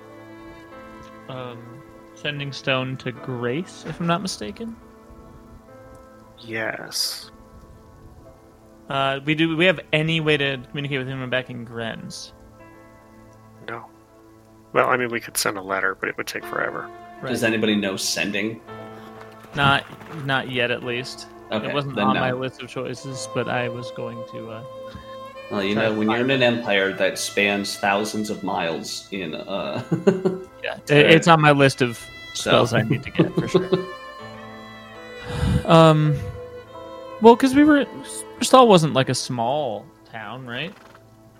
[1.29, 1.83] um,
[2.15, 4.75] sending stone to Grace, if I'm not mistaken.
[6.39, 7.31] Yes.
[8.89, 9.55] Uh, we do.
[9.55, 12.33] We have any way to communicate with him back in Grenz?
[13.69, 13.85] No.
[14.73, 16.91] Well, I mean, we could send a letter, but it would take forever.
[17.25, 18.61] Does anybody know sending?
[19.55, 19.85] Not,
[20.25, 21.27] not yet, at least.
[21.51, 22.21] Okay, it wasn't on no.
[22.21, 24.51] my list of choices, but I was going to.
[24.51, 24.65] Uh,
[25.51, 29.83] Well, you know, when you're in an empire that spans thousands of miles in uh
[30.63, 31.97] yeah, it's on my list of
[32.35, 33.71] so spells I need to get for sure.
[35.65, 36.17] Um,
[37.21, 37.85] well, because we were
[38.37, 40.73] Bristol wasn't like a small town, right?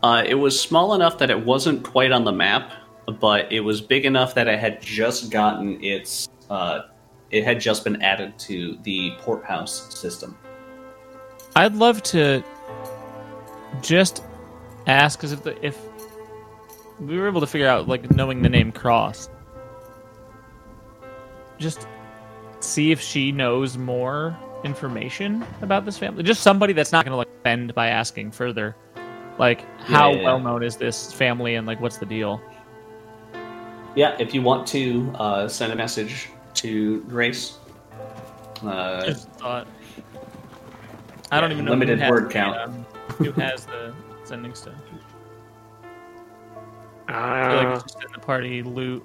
[0.03, 2.71] Uh, it was small enough that it wasn't quite on the map,
[3.13, 6.29] but it was big enough that it had just gotten its.
[6.51, 6.83] Uh,
[7.31, 10.37] it had just been added to the port house system.
[11.57, 12.43] I'd love to
[13.83, 14.23] just
[14.87, 15.79] ask because if the, if
[17.01, 19.29] we were able to figure out like knowing the name Cross,
[21.59, 21.87] just
[22.61, 26.23] see if she knows more information about this family.
[26.23, 28.75] Just somebody that's not going to like offend by asking further.
[29.39, 30.25] Like, how yeah.
[30.25, 32.41] well known is this family, and like, what's the deal?
[33.99, 37.59] Yeah, if you want to uh, send a message to Grace,
[38.65, 39.67] uh, Just thought.
[41.33, 41.73] I don't Yeah, even know.
[41.73, 42.57] limited who has word the, count.
[42.59, 44.75] um, who has the sending stuff?
[44.87, 45.01] stone?
[47.09, 49.05] I feel like Uh, it's just in the party loot.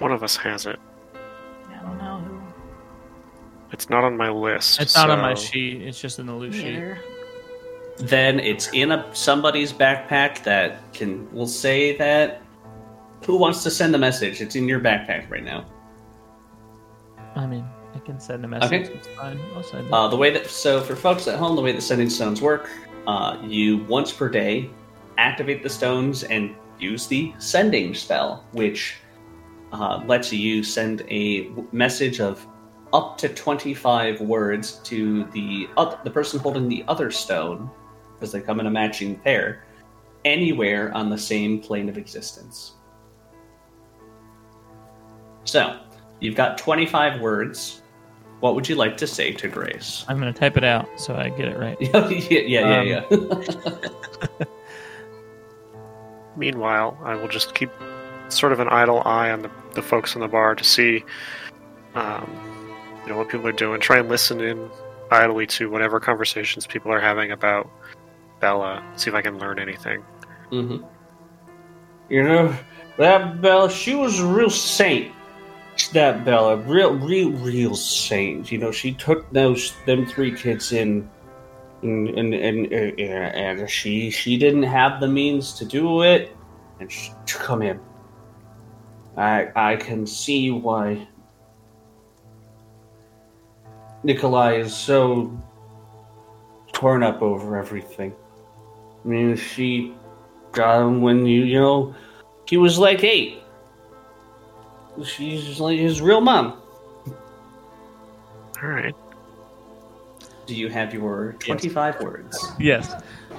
[0.00, 0.80] one of us has it.
[1.14, 2.40] I don't know who.
[3.70, 4.80] It's not on my list.
[4.80, 5.80] It's not on my sheet.
[5.80, 6.82] It's just in the loot sheet.
[7.98, 11.28] Then it's in a somebody's backpack that can.
[11.32, 12.40] We'll say that.
[13.26, 14.40] Who wants to send the message?
[14.40, 15.66] It's in your backpack right now.
[17.36, 18.86] I mean, I can send a message.
[18.86, 18.94] Okay.
[18.94, 19.40] It's fine.
[19.54, 19.92] I'll send it.
[19.92, 22.68] Uh, the way that so for folks at home, the way that sending stones work,
[23.06, 24.70] uh, you once per day
[25.16, 28.96] activate the stones and use the sending spell, which
[29.72, 32.46] uh, lets you send a message of
[32.92, 37.70] up to twenty-five words to the oth- the person holding the other stone,
[38.14, 39.64] because they come in a matching pair,
[40.24, 42.73] anywhere on the same plane of existence.
[45.44, 45.78] So,
[46.20, 47.82] you've got twenty-five words.
[48.40, 50.04] What would you like to say to Grace?
[50.08, 51.76] I'm gonna type it out so I get it right.
[51.80, 53.04] yeah, yeah, yeah.
[53.10, 54.44] Um, yeah.
[56.36, 57.70] Meanwhile, I will just keep
[58.28, 61.04] sort of an idle eye on the, the folks in the bar to see,
[61.94, 62.28] um,
[63.04, 63.80] you know, what people are doing.
[63.80, 64.68] Try and listen in
[65.10, 67.70] idly to whatever conversations people are having about
[68.40, 68.82] Bella.
[68.96, 70.00] See if I can learn anything.
[70.50, 70.78] hmm
[72.08, 72.56] You know,
[72.98, 75.12] that Bella, she was a real saint.
[75.92, 78.50] That Bella, real, real, real saint.
[78.50, 81.08] You know, she took those them three kids in,
[81.82, 86.36] and and and, and she she didn't have the means to do it,
[86.80, 87.80] and she come in.
[89.16, 91.06] I I can see why
[94.02, 95.36] Nikolai is so
[96.72, 98.14] torn up over everything.
[99.04, 99.94] I mean, she
[100.52, 101.94] got him when you you know
[102.46, 103.43] he was like eight.
[105.02, 106.60] She's his real mom.
[108.62, 108.94] All right.
[110.46, 112.52] Do you have your twenty-five words?
[112.60, 112.92] Yes.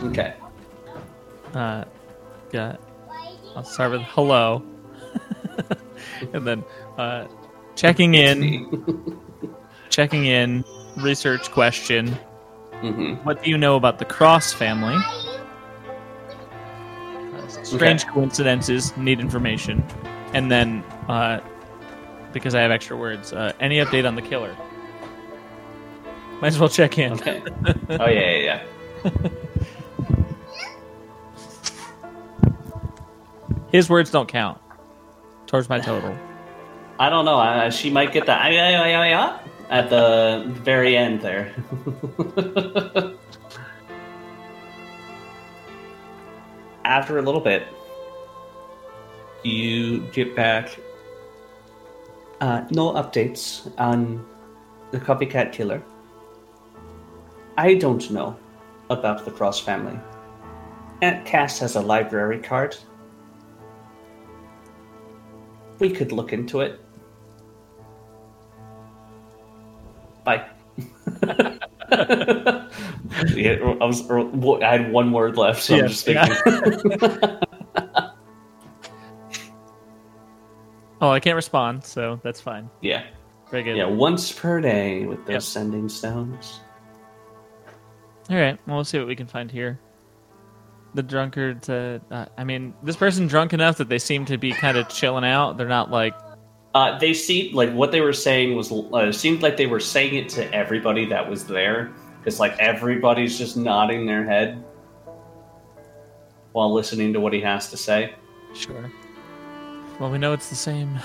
[0.04, 0.34] Okay.
[1.54, 1.86] Uh,
[2.52, 2.82] got.
[3.56, 4.62] I'll start with hello,
[6.34, 6.64] and then
[6.98, 7.28] uh,
[7.76, 9.18] checking in.
[9.90, 10.66] checking in.
[10.98, 12.08] Research question.
[12.82, 14.96] hmm What do you know about the Cross family?
[17.34, 18.96] Uh, strange coincidences.
[18.98, 19.84] Need information,
[20.36, 21.40] and then uh,
[22.34, 24.56] because I have extra words, uh, any update on the killer?
[26.42, 27.14] Might as well check in.
[27.14, 27.42] Okay.
[27.90, 28.64] Oh yeah, yeah,
[29.06, 29.30] yeah.
[33.72, 34.60] His words don't count
[35.48, 36.16] towards my total.
[37.00, 37.40] I don't know.
[37.40, 41.54] Uh, she might get the "Ah, yeah, yeah, yeah, yeah," at the very end there.
[46.86, 47.68] After a little bit,
[49.46, 50.78] you get back.
[52.42, 54.26] Uh, no updates on
[54.92, 55.82] the copycat killer.
[57.58, 58.38] I don't know
[58.90, 59.98] about the Cross family.
[61.02, 62.76] Aunt Cass has a library card.
[65.80, 66.82] We could look into it.
[70.24, 70.48] Bye.
[73.36, 74.10] yeah, I was.
[74.10, 76.34] I had one word left, so I'm just thinking.
[81.02, 82.70] Oh, I can't respond, so that's fine.
[82.82, 83.04] yeah,
[83.52, 83.78] Very good.
[83.78, 83.86] yeah.
[83.86, 85.42] Once per day with those Yep.
[85.44, 86.60] sending stones.
[88.30, 88.58] All right.
[88.66, 89.80] Well, we'll see what we can find here.
[90.96, 91.70] The drunkard.
[91.70, 94.88] Uh, uh, I mean, this person drunk enough that they seem to be kind of
[94.90, 95.58] chilling out.
[95.58, 96.16] They're not like.
[96.74, 100.16] Uh, they seemed like what they were saying was uh, seemed like they were saying
[100.16, 104.64] it to everybody that was there, because like everybody's just nodding their head
[106.54, 108.14] while listening to what he has to say.
[108.54, 108.90] Sure.
[110.00, 111.00] Well, we know it's the same.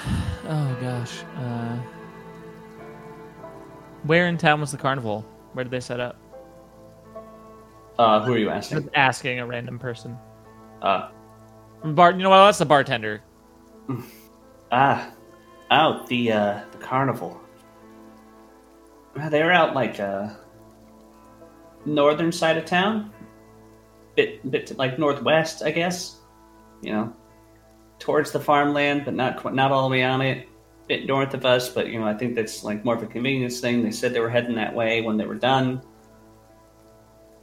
[0.48, 1.20] Oh gosh.
[1.36, 1.76] Uh,
[4.04, 5.24] where in town was the carnival?
[5.52, 6.16] Where did they set up?
[7.98, 8.78] Uh, who are you asking?
[8.82, 10.16] Just asking a random person.
[10.82, 11.10] Uh,
[11.84, 12.12] Bar.
[12.12, 12.44] You know what?
[12.46, 13.22] That's the bartender.
[14.72, 15.10] ah,
[15.70, 17.40] out the uh, the carnival.
[19.18, 20.30] Uh, They were out like uh,
[21.84, 23.12] northern side of town,
[24.16, 26.16] bit bit like northwest, I guess.
[26.82, 27.16] You know,
[28.00, 30.48] towards the farmland, but not qu- not all the way on it.
[30.88, 33.60] Bit north of us, but you know, I think that's like more of a convenience
[33.60, 33.84] thing.
[33.84, 35.82] They said they were heading that way when they were done.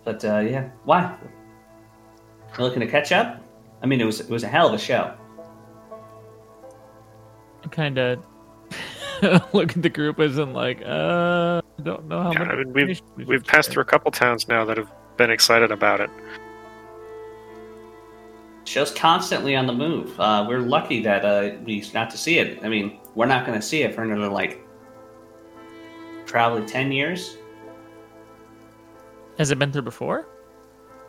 [0.03, 1.16] But uh, yeah, why?
[2.58, 3.41] You looking to catch up?
[3.82, 5.14] I mean, it was it was a hell of a show.
[7.72, 8.20] Kind of
[9.53, 12.47] look at the group as in like, uh, I don't know how Yeah, much.
[12.49, 15.72] I mean, we've we we've passed through a couple towns now that have been excited
[15.72, 16.10] about it.
[18.68, 20.20] Show's constantly on the move.
[20.20, 22.59] Uh, we're lucky that uh, we got to see it.
[22.65, 24.61] I mean, we're not going to see it for another like
[26.26, 27.38] probably ten years.
[29.38, 30.28] Has it been through before?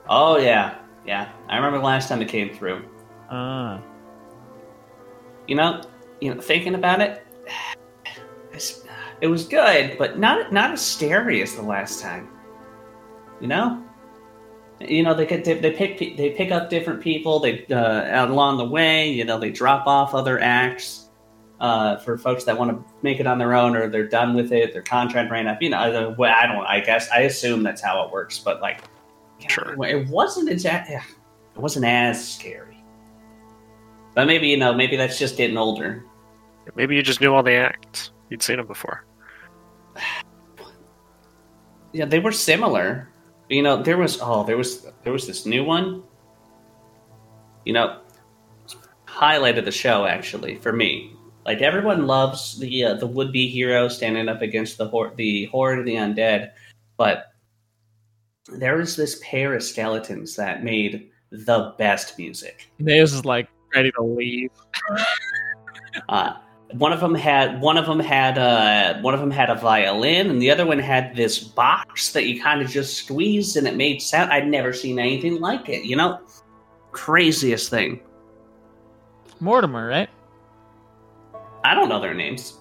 [0.09, 1.33] Oh yeah, yeah.
[1.49, 2.85] I remember the last time it came through.
[3.29, 3.83] Ah.
[5.49, 5.83] You know,
[6.21, 7.27] you know, thinking about it,
[9.21, 12.29] it was good, but not not as scary as the last time.
[13.41, 13.85] You know,
[14.81, 17.41] you know they get they, they pick they pick up different people.
[17.41, 19.11] They uh, out along the way.
[19.11, 21.09] You know, they drop off other acts
[21.61, 24.53] uh, for folks that want to make it on their own, or they're done with
[24.53, 24.73] it.
[24.73, 25.61] Their contract ran up.
[25.61, 26.65] You know, the- well, I don't.
[26.65, 28.81] I guess I assume that's how it works, but like,
[29.49, 29.75] Sure.
[29.85, 30.95] it wasn't exactly.
[30.97, 31.03] It
[31.61, 32.83] wasn't as scary.
[34.15, 36.05] But maybe you know, maybe that's just getting older.
[36.77, 38.11] Maybe you just knew all the acts.
[38.31, 39.05] You'd seen them before.
[41.93, 43.09] Yeah, they were similar.
[43.49, 46.03] You know, there was oh, there was there was this new one.
[47.65, 48.01] You know,
[49.05, 51.13] highlight of the show actually for me.
[51.45, 55.47] Like everyone loves the uh, the would be hero standing up against the hor- the
[55.47, 56.53] horde of the undead,
[56.97, 57.33] but
[58.53, 62.71] there was this pair of skeletons that made the best music.
[62.79, 64.51] Nails is like ready to leave.
[66.09, 66.35] Uh,
[66.73, 70.31] one of them had one of them had uh, one of them had a violin,
[70.31, 73.77] and the other one had this box that you kind of just squeezed and it
[73.77, 74.31] made sound.
[74.31, 75.85] I'd never seen anything like it.
[75.85, 76.21] You know,
[76.93, 78.01] craziest thing.
[79.41, 80.11] Mortimer, right?
[81.65, 82.59] I don't know their names.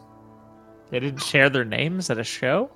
[0.90, 2.70] They didn't share their names at a show.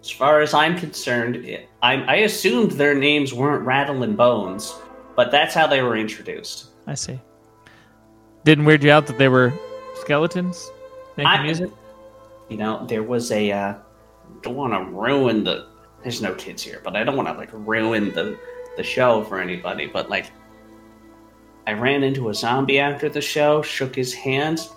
[0.00, 1.46] As far as I'm concerned,
[1.82, 4.74] I, I assumed their names weren't Rattle and Bones,
[5.14, 6.70] but that's how they were introduced.
[6.88, 7.20] I see.
[8.44, 9.52] Didn't weird you out that they were
[9.94, 10.70] skeletons
[11.16, 11.70] making I- music?
[12.48, 13.50] You know, there was a.
[13.50, 13.74] Uh,
[14.42, 15.68] don't want to ruin the.
[16.02, 18.38] There's no kids here, but I don't want to like ruin the
[18.76, 19.86] the show for anybody.
[19.86, 20.30] But like,
[21.66, 24.68] I ran into a zombie after the show, shook his hand.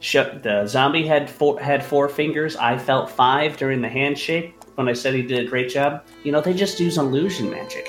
[0.00, 2.56] Shook the zombie had four had four fingers.
[2.56, 6.04] I felt five during the handshake when I said he did a great job.
[6.24, 7.88] You know, they just use illusion magic.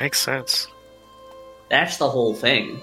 [0.00, 0.68] Makes sense.
[1.74, 2.80] That's the whole thing.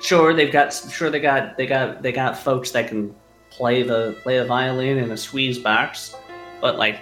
[0.00, 3.14] Sure, they've got sure they got they got they got folks that can
[3.50, 6.16] play the play the violin in a squeeze box,
[6.62, 6.98] but like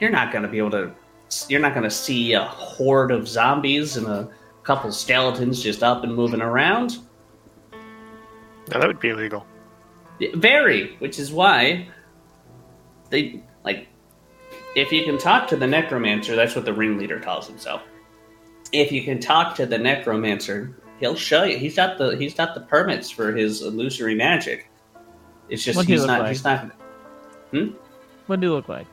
[0.00, 0.92] you're not gonna be able to
[1.48, 4.28] you're not gonna see a horde of zombies and a
[4.64, 6.98] couple skeletons just up and moving around.
[8.72, 9.46] Now that would be illegal.
[10.34, 11.86] Very, which is why
[13.10, 13.86] they like
[14.74, 17.82] if you can talk to the necromancer, that's what the ringleader calls himself.
[18.72, 21.58] If you can talk to the necromancer, he'll show you.
[21.58, 24.68] He's got the he's got the permits for his illusory magic.
[25.48, 26.28] It's just What'd he he's look not like?
[26.30, 26.70] he's not
[28.26, 28.86] What do you look like?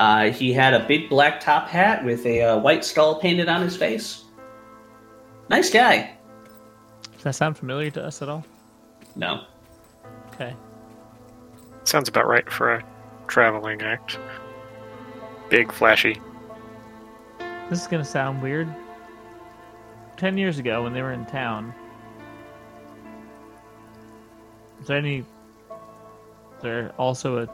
[0.00, 3.62] uh, he had a big black top hat with a uh, white skull painted on
[3.62, 4.24] his face.
[5.50, 6.16] Nice guy.
[7.14, 8.44] Does that sound familiar to us at all?
[9.16, 9.44] No.
[10.34, 10.54] Okay.
[11.84, 12.84] Sounds about right for a
[13.26, 14.18] traveling act.
[15.48, 16.20] Big, flashy.
[17.70, 18.72] This is gonna sound weird
[20.18, 21.72] ten years ago when they were in town.
[24.80, 25.18] Is there any?
[25.20, 27.48] Is there also a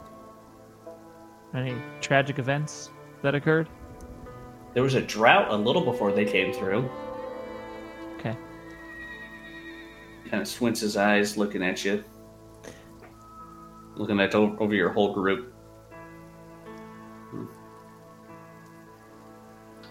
[1.56, 2.90] any tragic events
[3.22, 3.68] that occurred?
[4.72, 6.90] There was a drought a little before they came through.
[8.16, 8.36] Okay.
[10.28, 12.02] Kind of squints his eyes, looking at you,
[13.94, 15.54] looking at over your whole group.
[17.30, 17.44] Hmm.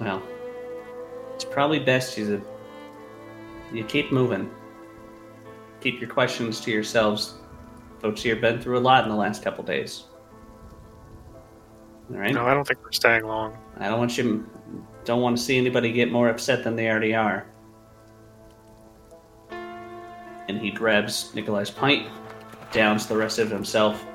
[0.01, 0.21] Well,
[1.35, 2.43] it's probably best you
[3.73, 4.49] you keep moving.
[5.81, 7.35] Keep your questions to yourselves.
[7.99, 10.05] Folks here have been through a lot in the last couple days.
[12.11, 12.33] All right.
[12.33, 13.57] No, I don't think we're staying long.
[13.77, 14.49] I don't want you.
[15.05, 17.47] Don't want to see anybody get more upset than they already are.
[19.49, 22.07] And he grabs Nikolai's pint,
[22.71, 24.05] downs the rest of himself,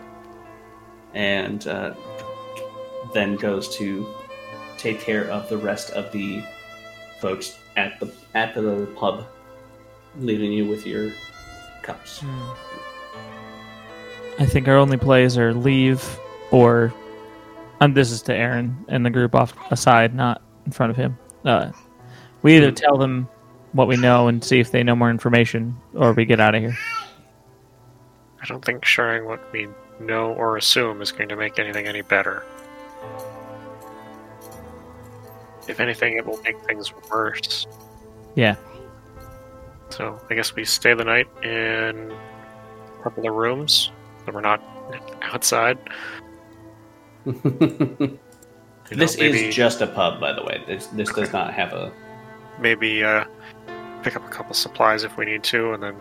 [1.15, 1.95] and uh,
[3.15, 4.15] then goes to
[4.77, 6.43] take care of the rest of the
[7.21, 9.27] folks at the at the pub,
[10.19, 11.13] leaving you with your
[11.83, 12.23] cups.
[14.39, 16.19] I think our only plays are leave
[16.51, 16.93] or.
[17.81, 21.17] And this is to Aaron and the group off aside, not in front of him.
[21.45, 21.71] Uh,
[22.43, 23.29] we either tell them
[23.73, 26.61] what we know and see if they know more information, or we get out of
[26.61, 26.77] here.
[28.43, 29.69] I don't think sharing what we
[30.01, 32.45] know or assume is going to make anything any better.
[35.69, 37.67] If anything, it will make things worse.
[38.35, 38.57] Yeah.
[39.91, 43.91] So I guess we stay the night in a couple of rooms
[44.27, 44.63] that we're not
[45.23, 45.79] outside.
[48.91, 50.63] You know, this maybe, is just a pub, by the way.
[50.67, 51.93] This, this does not have a.
[52.59, 53.27] maybe uh,
[54.03, 55.97] pick up a couple supplies if we need to, and then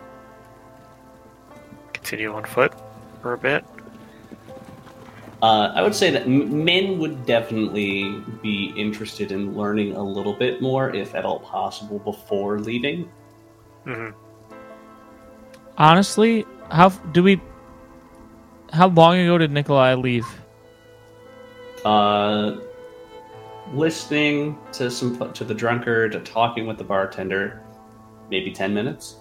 [1.92, 2.72] continue on foot
[3.20, 3.62] for a bit.
[5.42, 10.62] Uh, I would say that Min would definitely be interested in learning a little bit
[10.62, 13.10] more, if at all possible, before leaving.
[13.88, 14.10] Hmm
[15.78, 17.40] Honestly, how do we?
[18.72, 20.26] How long ago did Nikolai leave?
[21.84, 22.56] Uh,
[23.72, 27.62] listening to some to the drunkard, to talking with the bartender,
[28.28, 29.18] maybe ten minutes.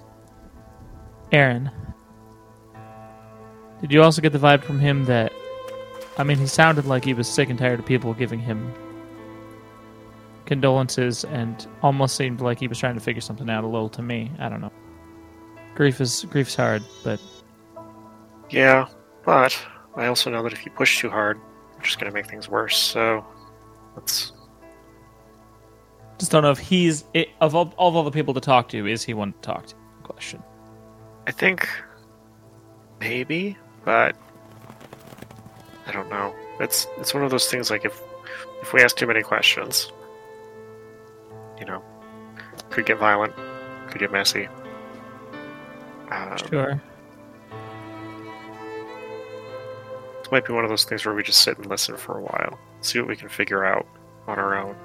[1.31, 1.69] Aaron.
[3.79, 5.31] Did you also get the vibe from him that
[6.17, 8.73] I mean he sounded like he was sick and tired of people giving him
[10.47, 14.01] condolences and almost seemed like he was trying to figure something out a little to
[14.01, 14.31] me.
[14.39, 14.71] I don't know.
[15.75, 17.21] Grief is grief's hard, but
[18.49, 18.87] Yeah,
[19.25, 19.57] but
[19.95, 21.37] I also know that if you push too hard,
[21.73, 22.77] you're just going to make things worse.
[22.77, 23.23] So
[23.95, 24.31] let's.
[26.17, 28.87] just don't know if he's it, of all, of all the people to talk to,
[28.87, 29.75] is he one to talk to?
[30.03, 30.41] Question.
[31.27, 31.69] I think
[32.99, 34.15] maybe, but
[35.85, 36.33] I don't know.
[36.59, 38.01] It's it's one of those things like if
[38.61, 39.91] if we ask too many questions,
[41.59, 41.83] you know,
[42.69, 43.33] could get violent,
[43.89, 44.47] could get messy.
[46.11, 46.81] Um, Sure.
[50.19, 52.21] This might be one of those things where we just sit and listen for a
[52.21, 53.87] while, see what we can figure out
[54.27, 54.75] on our own,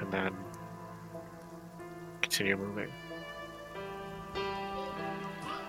[0.00, 0.32] and then
[2.20, 2.88] continue moving.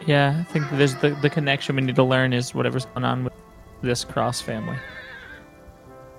[0.06, 3.24] Yeah, I think there's the the connection we need to learn is whatever's going on
[3.24, 3.34] with
[3.82, 4.78] this cross family.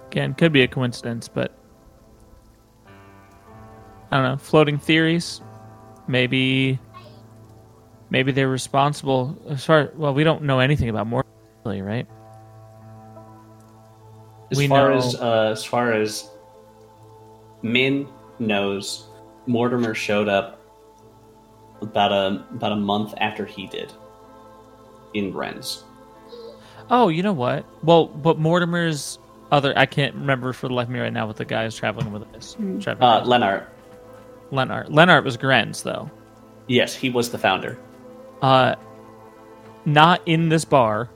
[0.09, 1.53] Again, could be a coincidence, but
[4.15, 4.37] I don't know.
[4.37, 5.41] Floating theories,
[6.07, 6.79] maybe,
[8.11, 9.37] maybe they're responsible.
[9.49, 11.29] As far well, we don't know anything about Morty,
[11.65, 12.07] really, right?
[14.53, 16.31] As We far know- as uh, as far as
[17.63, 18.07] Min
[18.39, 19.09] knows,
[19.47, 20.61] Mortimer showed up
[21.83, 23.93] about a about a month after he did
[25.15, 25.83] in Grenz.
[26.89, 27.65] Oh, you know what?
[27.83, 29.19] Well, but Mortimer's
[29.51, 31.75] other I can't remember for the life of me right now what the guy is
[31.75, 32.55] traveling with us.
[32.81, 33.29] Traveling Uh, with.
[34.55, 35.25] Lennart, Lennart.
[35.25, 36.11] Was Grenz though.
[36.69, 37.79] yes, he was the founder.
[38.43, 38.75] Uh,
[39.85, 41.11] not in this bar,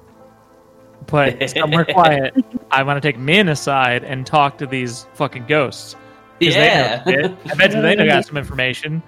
[1.07, 2.35] but somewhere quiet.
[2.71, 5.95] I want to take Min aside and talk to these fucking ghosts.
[6.41, 7.37] 'Cause they know shit.
[7.51, 9.03] I bet you they got some information.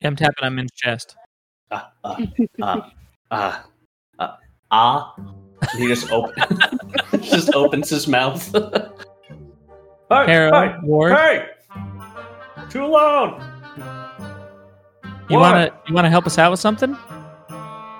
[0.00, 1.16] Yeah, I'm tapping on Min's chest.
[1.72, 2.18] Ah, ah,
[2.62, 2.90] ah,
[3.32, 3.66] ah,
[4.20, 4.38] ah,
[4.70, 5.14] ah.
[5.76, 6.34] He just open,
[7.20, 8.54] just opens his mouth.
[10.08, 11.46] hey, Harold, Ward, hey,
[12.70, 13.40] too loud.
[13.76, 15.40] you What?
[15.40, 16.94] wanna you wanna help us out with something?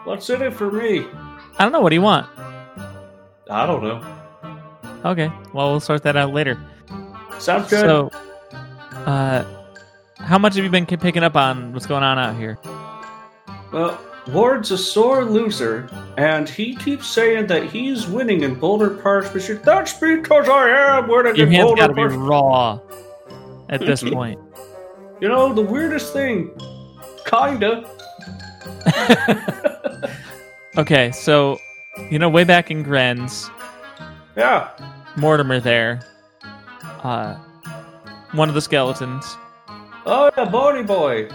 [0.05, 1.07] What's in it for me?
[1.59, 1.81] I don't know.
[1.81, 2.27] What do you want?
[3.51, 4.03] I don't know.
[5.05, 6.59] Okay, well we'll sort that out later.
[7.39, 7.81] Sounds good.
[7.81, 8.11] So,
[9.07, 9.45] uh,
[10.19, 12.59] how much have you been picking up on what's going on out here?
[13.73, 13.99] Well,
[14.29, 19.27] Ward's a sore loser, and he keeps saying that he's winning in Boulder Park.
[19.33, 22.15] But that's because I am winning Your in hands Boulder got to be Park.
[22.17, 22.79] raw
[23.69, 24.39] at this point.
[25.21, 26.51] You know, the weirdest thing,
[27.27, 27.89] kinda.
[30.79, 31.59] Okay, so
[32.11, 33.51] you know, way back in Grenz,
[34.37, 34.69] Yeah.
[35.17, 36.01] Mortimer there,
[37.03, 37.37] uh,
[38.33, 39.25] one of the skeletons.
[40.05, 41.29] Oh yeah, Boney Boy.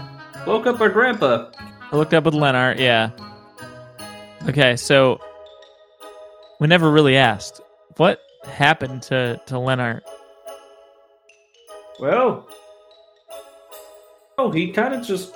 [0.46, 1.50] Woke up our grandpa.
[1.92, 3.12] I looked up with Lennart, yeah.
[4.48, 5.20] Okay, so
[6.60, 7.62] we never really asked
[7.98, 10.02] what happened to to Lennart.
[12.00, 12.48] Well,
[14.38, 15.34] oh, he kind of just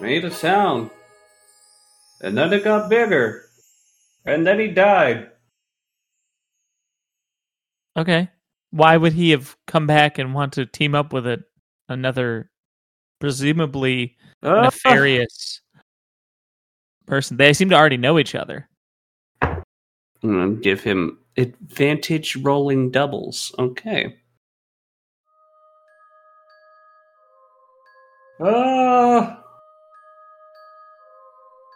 [0.00, 0.90] made a sound.
[2.20, 3.44] And then it got bigger.
[4.24, 5.30] And then he died.
[7.96, 8.30] Okay.
[8.70, 11.44] Why would he have come back and want to team up with a,
[11.88, 12.50] another,
[13.18, 15.60] presumably Ah, nefarious
[17.06, 17.36] person?
[17.36, 18.68] They seem to already know each other.
[20.22, 23.54] Give him advantage rolling doubles.
[23.58, 24.16] Okay.
[28.40, 29.36] Uh,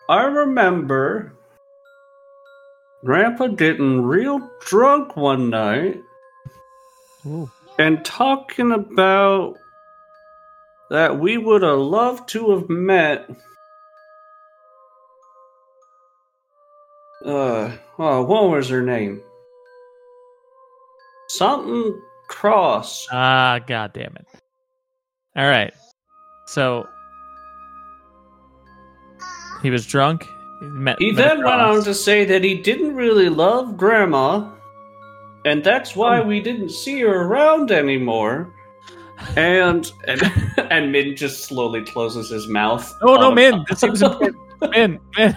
[0.09, 1.33] I remember
[3.05, 6.01] Grandpa getting real drunk one night
[7.27, 7.51] Ooh.
[7.79, 9.57] and talking about
[10.93, 13.27] that we would have loved to have met.
[17.25, 19.23] Uh, oh, what was her name?
[21.31, 23.09] Something Cross.
[23.11, 24.27] Ah, god damn it.
[25.35, 25.73] All right.
[26.47, 26.87] So
[29.63, 30.27] he was drunk.
[30.61, 34.51] He, met, He met then went on to say that he didn't really love Grandma,
[35.47, 36.27] and that's why Oh.
[36.27, 38.53] we didn't see her around anymore.
[39.37, 40.21] And and
[40.71, 42.93] and Min just slowly closes his mouth.
[43.03, 43.65] Oh no, Min.
[43.69, 44.37] This seems important.
[44.71, 45.37] Man, man.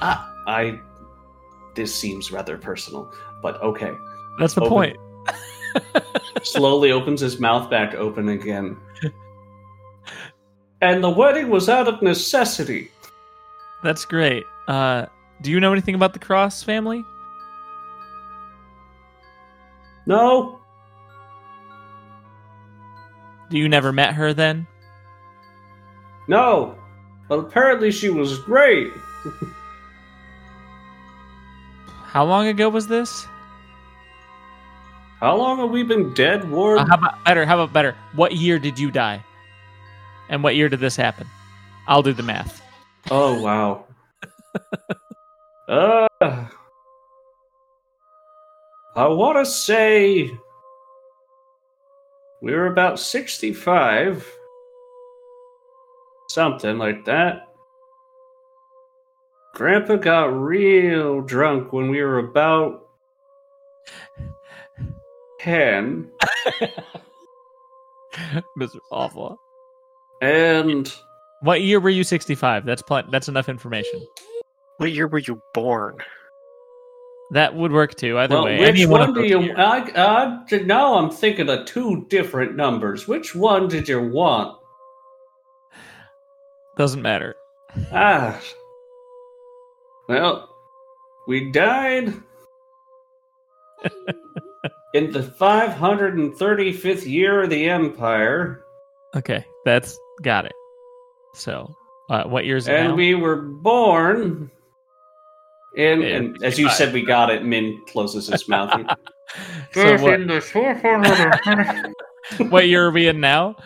[0.00, 0.80] I, I
[1.74, 3.92] this seems rather personal, but okay.
[4.38, 4.70] That's the Open.
[4.70, 4.96] point.
[6.42, 8.76] Slowly opens his mouth back open again.
[10.80, 12.90] And the wedding was out of necessity.
[13.82, 14.44] That's great.
[14.68, 15.06] Uh,
[15.40, 17.02] do you know anything about the Cross family?
[20.06, 20.60] No,
[23.50, 24.66] you never met her then?
[26.28, 26.76] no.
[27.26, 28.92] But apparently she was great.
[32.04, 33.26] How long ago was this?
[35.20, 36.80] How long have we been dead, Ward?
[36.80, 37.46] Uh, how about better?
[37.46, 37.96] How about better?
[38.14, 39.24] What year did you die?
[40.28, 41.26] And what year did this happen?
[41.88, 42.62] I'll do the math.
[43.10, 43.86] Oh wow.
[45.68, 46.06] uh
[48.96, 50.30] I wanna say
[52.44, 54.30] we were about sixty-five.
[56.28, 57.48] Something like that.
[59.54, 62.86] Grandpa got real drunk when we were about
[65.40, 66.10] ten.
[68.56, 69.36] This is awful.
[70.22, 70.92] And
[71.40, 72.64] What year were you 65?
[72.64, 74.06] That's pl- that's enough information.
[74.76, 75.96] What year were you born?
[77.30, 78.18] That would work too.
[78.18, 79.54] Either well, way, which one one do you?
[79.56, 83.08] I, I, now I'm thinking of two different numbers.
[83.08, 84.58] Which one did you want?
[86.76, 87.34] Doesn't matter.
[87.92, 88.40] Ah.
[90.08, 90.48] Well,
[91.26, 92.08] we died
[94.94, 98.64] in the 535th year of the Empire,
[99.14, 100.54] Okay, that's got it.
[101.34, 101.72] So,
[102.10, 102.94] uh, what year is it and now?
[102.94, 104.50] we were born.
[105.76, 106.72] In, Yeah, and as you 65.
[106.72, 107.44] said, we got it.
[107.44, 108.70] Min closes his mouth.
[109.72, 110.20] so what,
[112.50, 113.56] what year are we in now?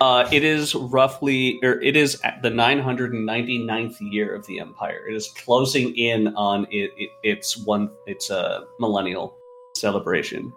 [0.00, 5.06] Uh, it is roughly, or it is at the 999th year of the Empire.
[5.06, 9.36] It is closing in on it, it its one, its a millennial
[9.76, 10.50] celebration.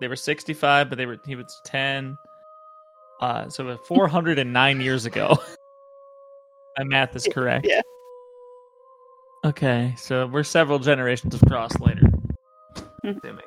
[0.00, 2.18] They were 65, but they were he was 10.
[3.20, 5.38] Uh, so 409 years ago.
[6.78, 7.66] My math is correct.
[7.68, 7.82] Yeah.
[9.44, 12.08] Okay, so we're several generations of cross later.
[13.04, 13.44] Assuming.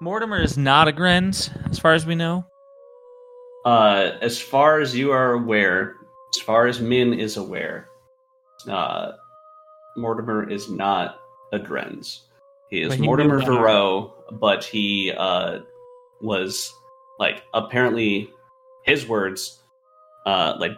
[0.00, 2.46] Mortimer is not a Grenz, as far as we know.
[3.64, 5.96] Uh, as far as you are aware,
[6.36, 7.88] as far as Min is aware,
[8.68, 9.12] uh,
[9.96, 11.18] Mortimer is not
[11.52, 12.20] a Grenz.
[12.70, 14.12] He is he Mortimer Lennart.
[14.38, 15.60] But he uh,
[16.20, 16.72] was
[17.18, 18.30] like apparently
[18.84, 19.62] his words,
[20.26, 20.72] uh, like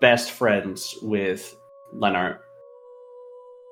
[0.00, 1.56] best friends with
[1.94, 2.38] Lennart,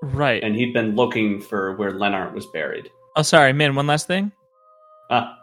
[0.02, 0.42] Right.
[0.42, 2.90] and he'd been looking for where Lennart was buried.
[3.16, 3.74] oh, sorry, man.
[3.74, 4.32] one last thing.
[5.10, 5.38] Ah.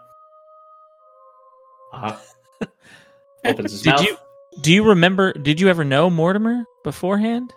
[1.94, 2.16] Uh-huh.
[3.46, 4.04] Opens his Did mouth.
[4.04, 4.18] you
[4.62, 7.54] do you remember did you ever know Mortimer beforehand?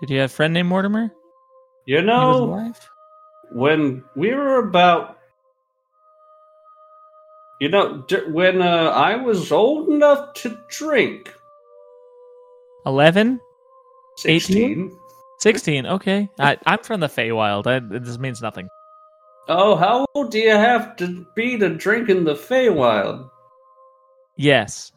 [0.00, 1.10] Did you have a friend named Mortimer?
[1.86, 2.72] You know,
[3.52, 5.18] when we were about
[7.60, 11.32] you know d- when uh, i was old enough to drink
[12.86, 13.40] 11?
[14.18, 14.96] 16
[15.38, 16.28] 16, okay.
[16.38, 17.66] I, I'm from the Feywild.
[17.66, 18.68] I, this means nothing.
[19.48, 23.28] oh how old do you have to be to drink in the Feywild?
[24.36, 24.92] Yes.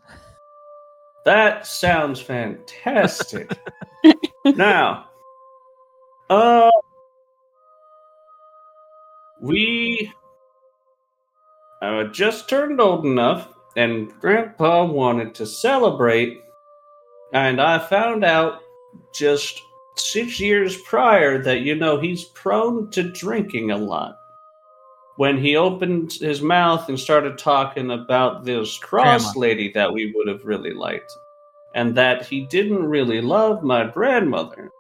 [1.26, 3.52] that sounds fantastic
[4.46, 5.08] now
[6.30, 6.72] uh
[9.42, 10.12] we
[11.82, 16.42] I had just turned old enough, and Grandpa wanted to celebrate,
[17.34, 18.62] and I found out
[19.14, 19.62] just
[19.96, 24.18] six years prior that, you know, he's prone to drinking a lot.
[25.18, 29.40] When he opened his mouth and started talking about this cross Grandma.
[29.40, 31.12] lady that we would have really liked,
[31.74, 34.72] and that he didn't really love my grandmother.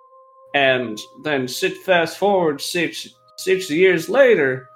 [0.53, 3.07] And then sit fast forward six
[3.38, 4.70] six years later,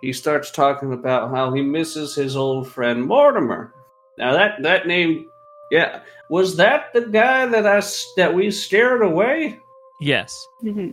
[0.00, 3.74] he starts talking about how he misses his old friend Mortimer.
[4.16, 5.28] Now that that name,
[5.70, 6.00] yeah,
[6.30, 9.58] was that the guy that I s- that we scared away?
[10.00, 10.34] Yes.
[10.62, 10.90] Mm-hmm.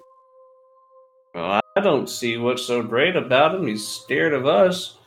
[1.34, 3.68] Well, I don't see what's so great about him.
[3.68, 4.98] He's scared of us.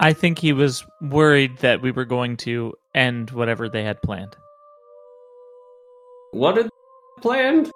[0.00, 4.34] I think he was worried that we were going to end whatever they had planned.
[6.32, 7.70] What did they planned?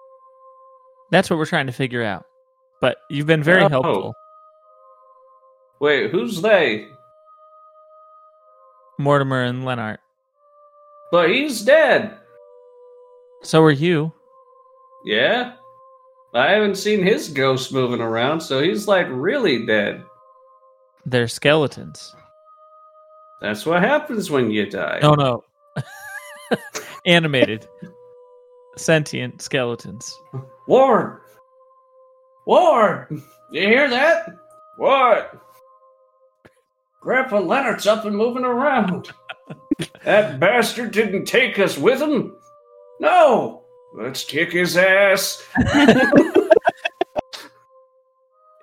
[1.11, 2.25] That's what we're trying to figure out.
[2.81, 3.69] But you've been very Oh.
[3.69, 4.15] helpful.
[5.79, 6.89] Wait, who's they?
[8.99, 9.99] Mortimer and Lennart.
[11.11, 12.19] But he's dead.
[13.43, 14.13] So are you.
[15.05, 15.53] Yeah.
[16.35, 20.03] I haven't seen his ghost moving around, so he's like really dead.
[21.07, 22.15] They're skeletons.
[23.41, 24.99] That's what happens when you die.
[25.01, 25.45] No, no.
[27.07, 27.69] Animated.
[28.77, 30.19] Sentient skeletons.
[30.67, 31.21] Ward!
[32.47, 33.23] Ward!
[33.53, 34.37] You hear that?
[34.77, 35.41] What?
[37.01, 39.13] Grandpa Lennart's up and moving around.
[40.05, 42.37] That bastard didn't take us with him?
[43.01, 43.63] No!
[43.95, 45.43] Let's kick his ass.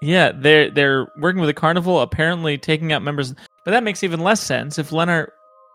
[0.04, 3.34] Yeah, they're they're working with a carnival, apparently taking out members.
[3.64, 4.78] But that makes even less sense.
[4.78, 5.32] If Lennart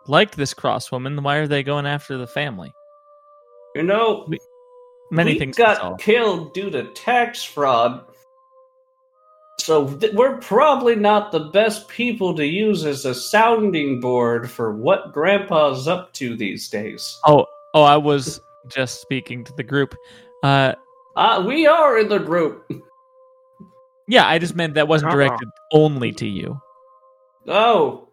[0.06, 2.70] liked this cross woman, why are they going after the family?
[3.74, 4.28] You know,
[5.10, 8.04] Many we things got killed due to tax fraud.
[9.68, 14.72] So th- we're probably not the best people to use as a sounding board for
[14.74, 17.20] what Grandpa's up to these days.
[17.26, 17.44] Oh,
[17.74, 19.94] oh, I was just speaking to the group.
[20.42, 20.72] Uh,
[21.16, 22.64] Uh, we are in the group.
[24.06, 25.16] yeah, I just meant that wasn't Uh-uh.
[25.16, 26.58] directed only to you.
[27.46, 28.08] Oh.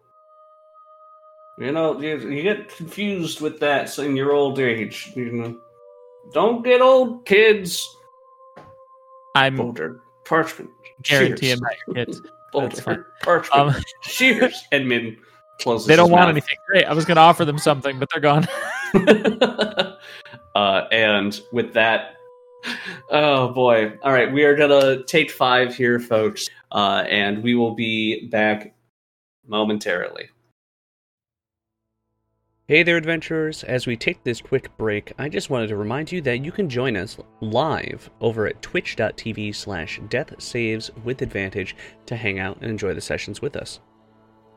[1.58, 5.10] You know, you, you get confused with that in your old age.
[5.16, 5.56] You know,
[6.34, 7.80] don't get old, kids.
[9.34, 10.70] I'm Boulder, parchment,
[11.02, 11.60] guaranteeing Cheers.
[11.60, 12.22] that your kids.
[12.52, 13.04] Boulder, that's fine.
[13.22, 14.64] parchment, Um, Cheers.
[14.72, 15.16] Edmund
[15.60, 15.86] closes.
[15.88, 16.30] they don't want mouth.
[16.30, 16.56] anything.
[16.68, 16.84] Great.
[16.84, 18.46] I was going to offer them something, but they're gone.
[20.54, 22.12] uh, and with that,
[23.10, 23.92] oh boy.
[24.02, 28.74] All right, we are gonna take five here, folks, uh, and we will be back
[29.46, 30.28] momentarily.
[32.68, 33.62] Hey there, adventurers.
[33.62, 36.68] As we take this quick break, I just wanted to remind you that you can
[36.68, 42.68] join us live over at twitch.tv slash death saves with advantage to hang out and
[42.68, 43.78] enjoy the sessions with us.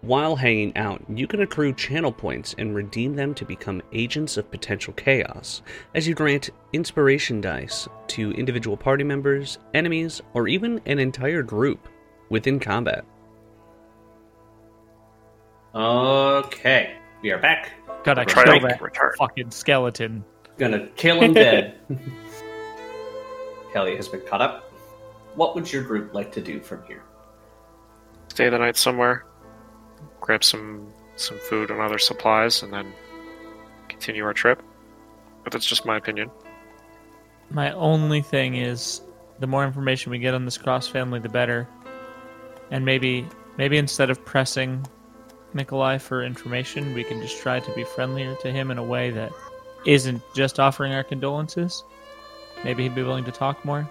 [0.02, 4.50] While hanging out, you can accrue channel points and redeem them to become agents of
[4.50, 5.62] potential chaos,
[5.94, 11.88] as you grant inspiration dice to individual party members, enemies, or even an entire group
[12.32, 13.06] within combat.
[15.76, 17.74] Okay, we are back.
[18.16, 19.12] Gotta kill to that return.
[19.18, 20.24] fucking skeleton.
[20.58, 21.80] Gonna kill him dead.
[23.72, 24.72] Kelly has been caught up.
[25.36, 27.04] What would your group like to do from here?
[28.30, 29.26] Stay the night somewhere,
[30.20, 32.92] grab some some food and other supplies, and then
[33.90, 34.64] continue our trip.
[35.44, 36.32] But that's just my opinion.
[37.52, 39.02] My only thing is,
[39.40, 41.68] the more information we get on this cross family, the better.
[42.72, 44.86] And maybe, maybe instead of pressing
[45.54, 49.10] Nikolai for information, we can just try to be friendlier to him in a way
[49.12, 49.32] that
[49.86, 51.84] isn't just offering our condolences.
[52.64, 53.90] Maybe he'd be willing to talk more.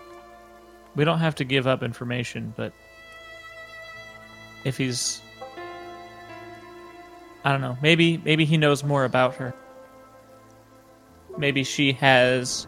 [0.94, 2.72] We don't have to give up information, but
[4.64, 5.20] if he's,
[7.44, 9.54] I don't know, maybe maybe he knows more about her.
[11.36, 12.66] Maybe she has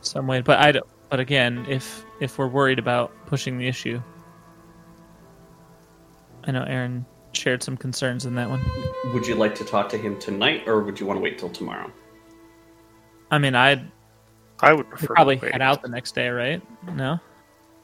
[0.00, 0.86] some way, but I don't.
[1.08, 4.02] But again, if if we're worried about pushing the issue,
[6.44, 8.60] I know Aaron shared some concerns in that one.
[9.12, 11.50] Would you like to talk to him tonight, or would you want to wait till
[11.50, 11.90] tomorrow?
[13.30, 13.90] I mean, I'd
[14.60, 15.52] I would prefer probably to wait.
[15.52, 16.60] head out the next day, right?
[16.94, 17.18] No,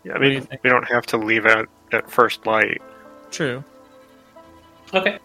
[0.04, 2.82] Yeah, I What do mean, we don't have to leave out at first light.
[3.30, 3.62] true.
[4.94, 5.18] Okay.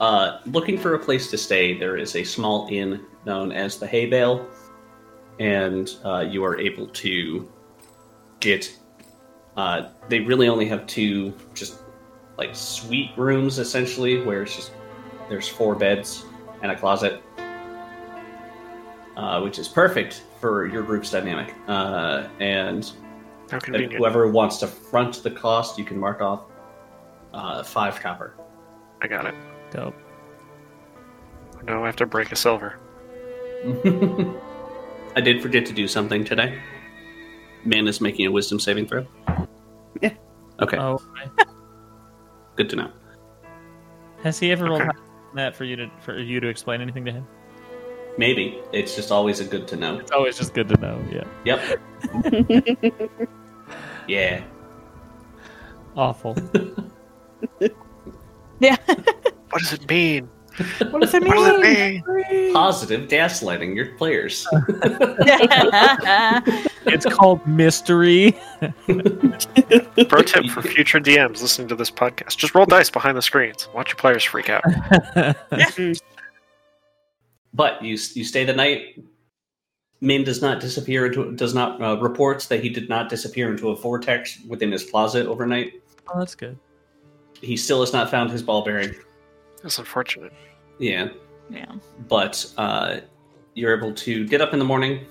[0.00, 3.86] Uh, looking for a place to stay, there is a small inn known as the
[3.86, 4.46] Hay Bale,
[5.38, 7.48] and uh, you are able to
[8.40, 8.74] get.
[9.56, 11.79] Uh, they really only have two, just
[12.40, 14.72] like suite rooms essentially, where it's just
[15.28, 16.24] there's four beds
[16.62, 17.22] and a closet,
[19.16, 21.54] uh, which is perfect for your group's dynamic.
[21.68, 22.90] Uh, and
[23.50, 26.44] How whoever wants to front the cost, you can mark off
[27.32, 28.34] Uh, five copper.
[29.02, 29.34] I got it.
[29.70, 29.94] Dope.
[31.64, 32.78] No, I have to break a silver.
[35.14, 36.58] I did forget to do something today.
[37.64, 39.06] Man is making a wisdom saving throw.
[40.00, 40.14] Yeah.
[40.60, 40.98] Okay, Oh,
[42.60, 42.90] good to know.
[44.22, 44.90] has he ever rolled Okay.
[44.92, 47.26] higher that for you to for you to explain anything to him?
[48.18, 49.98] Maybe it's just always a good to know.
[49.98, 50.96] It's always just good to know.
[51.10, 51.24] Yeah.
[51.46, 53.20] Yep.
[54.08, 54.42] Yeah.
[55.96, 56.36] Awful.
[58.60, 58.76] Yeah.
[58.86, 60.28] What does it mean?
[60.90, 62.02] What does it What does it mean?
[62.52, 64.46] Positive gaslighting your players.
[66.86, 68.36] it's called mystery.
[70.08, 73.68] Pro tip for future DMs listening to this podcast: just roll dice behind the screens.
[73.74, 74.62] Watch your players freak out.
[77.52, 79.02] But you you stay the night.
[80.00, 83.70] Min does not disappear into does not uh, reports that he did not disappear into
[83.70, 85.72] a vortex within his closet overnight.
[86.14, 86.56] oh, that's good.
[87.40, 88.94] He still has not found his ball bearing.
[89.62, 90.32] That's unfortunate.
[90.78, 91.08] Yeah,
[91.50, 91.72] yeah.
[92.08, 93.00] but uh,
[93.54, 95.06] you're able to get up in the morning.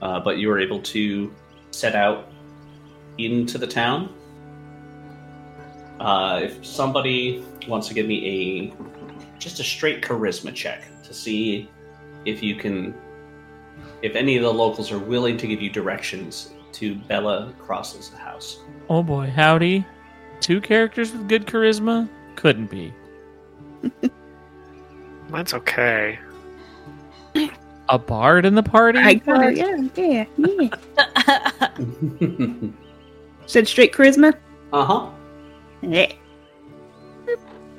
[0.00, 1.32] Uh, but you are able to
[1.70, 2.28] set out
[3.18, 4.12] into the town.
[6.00, 11.70] Uh, if somebody wants to give me a just a straight charisma check to see
[12.24, 12.94] if you can,
[14.02, 18.60] if any of the locals are willing to give you directions to Bella Cross's house.
[18.88, 19.86] Oh boy, howdy.
[20.40, 22.08] Two characters with good charisma?
[22.34, 22.92] Couldn't be.
[25.28, 26.18] Mine's okay.
[27.88, 28.98] A bard in the party?
[28.98, 29.56] I got it.
[29.56, 31.68] Yeah, yeah, yeah.
[33.46, 34.34] Said straight charisma.
[34.72, 35.10] uh huh.
[35.82, 36.12] Yeah.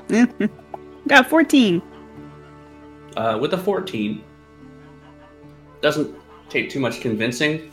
[1.07, 1.81] got 14.
[3.15, 4.23] Uh, with a 14,
[5.81, 6.15] doesn't
[6.49, 7.71] take too much convincing,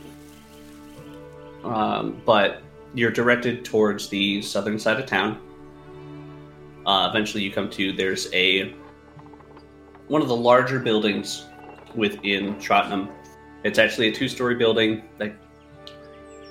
[1.63, 2.61] um, but
[2.93, 5.39] you're directed towards the southern side of town.
[6.85, 8.73] Uh, eventually, you come to there's a
[10.07, 11.45] one of the larger buildings
[11.95, 13.09] within Trottenham.
[13.63, 15.33] It's actually a two-story building that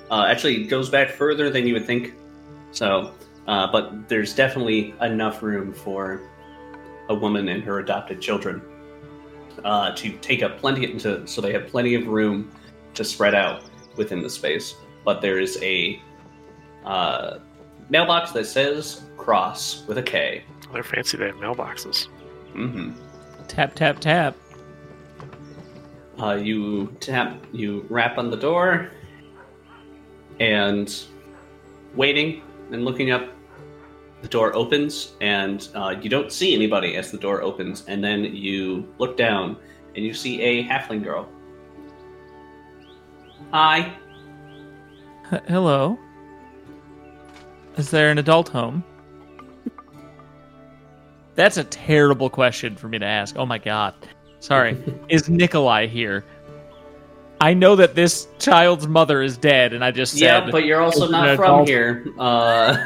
[0.09, 2.13] uh, actually goes back further than you would think.
[2.71, 3.13] So,
[3.47, 6.21] uh, but there's definitely enough room for
[7.09, 8.61] a woman and her adopted children
[9.63, 12.51] uh, to take up plenty into so they have plenty of room
[12.93, 13.63] to spread out
[13.97, 14.75] within the space.
[15.03, 16.01] But there is a
[16.85, 17.39] uh,
[17.91, 20.43] mailbox that says cross with a K.
[20.73, 21.17] They're fancy.
[21.17, 22.07] They have mailboxes.
[22.55, 22.93] Mm-hmm.
[23.47, 24.35] Tap, tap, tap.
[26.19, 28.91] Uh, you tap, you rap on the door,
[30.39, 31.03] and
[31.95, 33.29] waiting and looking up.
[34.21, 37.83] The door opens, and uh, you don't see anybody as the door opens.
[37.87, 39.57] And then you look down,
[39.95, 41.27] and you see a halfling girl.
[43.51, 43.93] Hi.
[45.33, 45.97] H- hello.
[47.77, 48.83] Is there an adult home?
[51.35, 53.35] That's a terrible question for me to ask.
[53.37, 53.93] Oh my god.
[54.39, 54.77] Sorry.
[55.09, 56.25] is Nikolai here?
[57.39, 60.81] I know that this child's mother is dead, and I just said Yeah, but you're
[60.81, 61.67] also not from adult?
[61.67, 62.05] here.
[62.19, 62.77] Uh,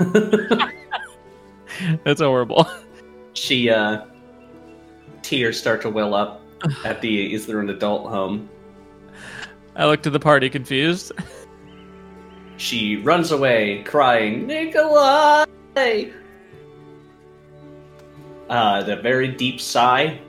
[2.06, 2.66] that's horrible.
[3.34, 4.06] she uh,
[5.24, 6.42] tears start to well up
[6.86, 8.48] at the is there an adult home?
[9.76, 11.12] I look to the party confused.
[12.58, 15.46] She runs away, crying, Nikolai!
[18.50, 20.20] Uh, the very deep sigh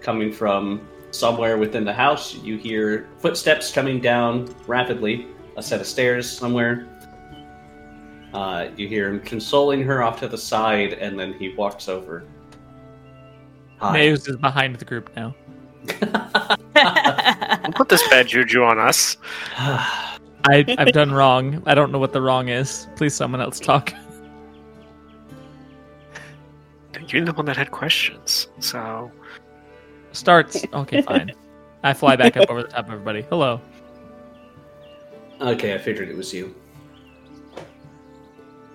[0.00, 2.34] coming from somewhere within the house.
[2.34, 5.26] You hear footsteps coming down rapidly,
[5.56, 6.86] a set of stairs somewhere.
[8.34, 12.24] Uh, you hear him consoling her off to the side, and then he walks over.
[13.78, 13.92] Hi.
[13.92, 15.34] Maze is behind the group now.
[17.74, 19.16] Put this bad juju on us.
[20.48, 21.62] I, I've done wrong.
[21.66, 22.86] I don't know what the wrong is.
[22.96, 23.92] Please, someone else talk.
[27.08, 28.48] You're the one that had questions.
[28.58, 29.10] So
[30.12, 30.64] Starts.
[30.72, 31.32] Okay, fine.
[31.82, 33.22] I fly back up over the top of everybody.
[33.22, 33.60] Hello.
[35.40, 36.54] okay, I figured it was you.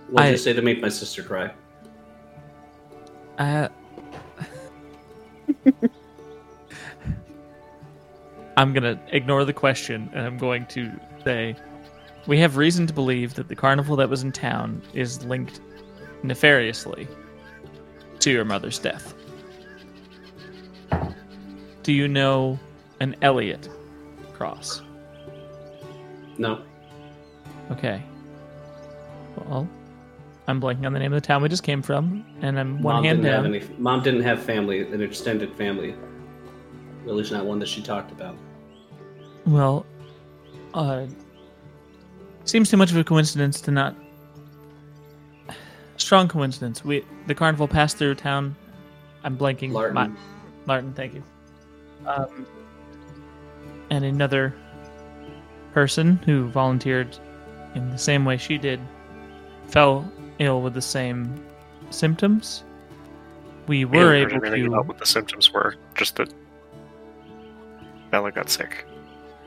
[0.10, 1.52] What did I- you say to make my sister cry?
[3.40, 3.54] I.
[3.56, 3.70] Uh,
[8.58, 10.92] I'm gonna ignore the question and I'm going to
[11.24, 11.56] say
[12.28, 15.60] we have reason to believe that the carnival that was in town is linked
[16.24, 17.08] nefariously
[18.20, 19.14] to your mother's death.
[21.84, 22.60] Do you know
[23.00, 23.68] an Elliot
[24.34, 24.84] Cross?
[26.38, 26.62] No.
[27.72, 28.04] Okay.
[29.36, 29.68] Well,
[30.48, 32.96] I'm blanking on the name of the town we just came from, and I'm one
[32.96, 33.46] Mom hand didn't down.
[33.54, 33.80] have any.
[33.80, 35.96] Mom didn't have family, an extended family.
[37.08, 38.36] At least not one that she talked about.
[39.48, 39.86] Well,
[40.74, 41.06] uh,
[42.46, 43.96] seems too much of a coincidence to not
[45.98, 46.84] strong coincidence.
[46.84, 48.56] We the carnival passed through town.
[49.24, 49.72] I'm blanking.
[49.72, 49.94] Larton.
[49.94, 50.10] My,
[50.66, 51.24] Martin, thank you.
[52.06, 52.46] Um,
[53.90, 54.54] and another
[55.74, 57.18] person who volunteered
[57.76, 58.80] in the same way she did
[59.68, 60.10] fell
[60.40, 61.44] ill with the same
[61.90, 62.64] symptoms.
[63.68, 65.76] We were I able didn't really know what the symptoms were.
[65.96, 66.34] Just that
[68.10, 68.86] Bella got sick.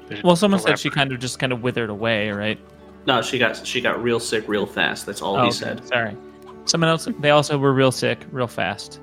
[0.08, 2.58] They didn't Well, someone said she kind of just kind of withered away, right?
[3.06, 5.06] No, she got she got real sick real fast.
[5.06, 5.86] That's all Oh, he okay, said.
[5.86, 6.16] Sorry.
[6.64, 7.06] Someone else.
[7.20, 9.00] They also were real sick, real fast.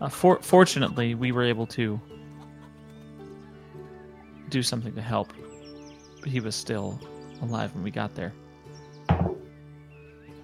[0.00, 1.98] Uh, for, fortunately, we were able to
[4.50, 5.32] do something to help.
[6.20, 7.00] But he was still
[7.40, 8.34] alive when we got there.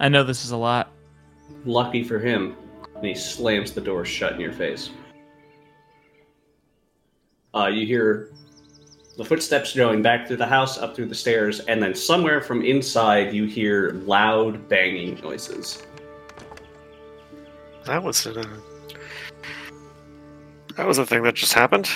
[0.00, 0.90] I know this is a lot.
[1.66, 2.56] Lucky for him,
[2.96, 4.90] and he slams the door shut in your face.
[7.54, 8.30] Uh, you hear
[9.16, 12.64] the footsteps going back through the house, up through the stairs, and then somewhere from
[12.64, 15.82] inside you hear loud banging noises.
[17.84, 18.32] That was a
[20.76, 21.88] that was a thing that just happened.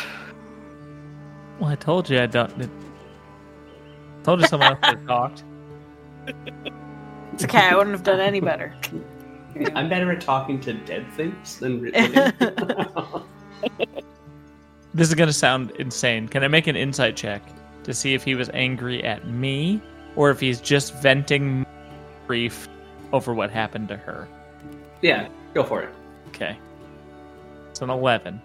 [1.59, 2.51] Well, I told you I don't.
[2.61, 2.71] It,
[4.23, 5.45] told you someone else had talked.
[7.33, 7.69] It's okay.
[7.71, 8.75] I wouldn't have done any better.
[9.75, 12.33] I'm better at talking to dead things than living.
[14.97, 16.27] This is gonna sound insane.
[16.27, 17.43] Can I make an insight check
[17.85, 19.83] to see if he was angry at me
[20.17, 21.67] or if he's just venting
[22.27, 22.67] grief
[23.13, 24.27] over what happened to her?
[25.03, 25.91] yeah, go for it.
[26.29, 26.57] Okay.
[27.71, 28.41] It's an 11.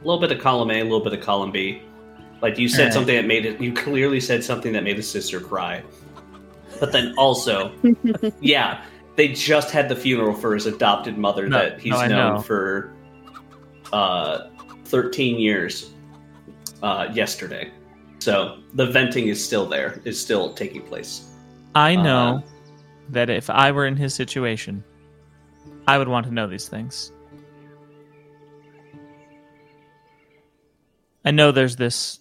[0.00, 1.82] A little bit of column A, a little bit of column B.
[2.40, 2.94] Like you said Alright.
[2.94, 3.60] something that made it.
[3.60, 5.82] You clearly said something that made his sister cry.
[6.78, 7.72] But then also,
[8.40, 8.84] yeah,
[9.16, 12.40] they just had the funeral for his adopted mother No, that he's no, known know.
[12.42, 12.92] for
[13.92, 14.47] uh,
[14.88, 15.90] 13 years
[16.82, 17.70] uh, yesterday.
[18.18, 21.30] So the venting is still there, is still taking place.
[21.74, 22.40] I know Uh,
[23.10, 24.82] that if I were in his situation,
[25.86, 27.12] I would want to know these things.
[31.24, 32.20] I know there's this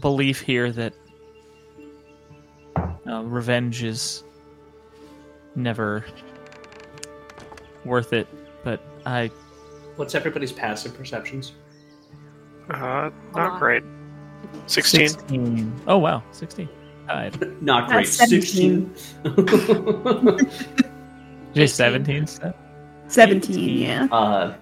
[0.00, 0.94] belief here that
[3.06, 4.24] uh, revenge is
[5.54, 6.04] never
[7.84, 8.26] worth it,
[8.64, 9.30] but I
[9.96, 11.52] What's everybody's passive perceptions?
[12.70, 13.12] Uh, lot.
[13.34, 13.82] not great.
[14.66, 15.08] Sixteen.
[15.08, 15.80] 16.
[15.86, 16.68] Oh wow, 16.
[17.08, 17.36] Died.
[17.62, 18.06] Not great.
[18.06, 18.94] That's 17.
[18.94, 20.38] 16.
[21.54, 22.26] J 17
[23.08, 24.06] 17, yeah.
[24.10, 24.54] uh,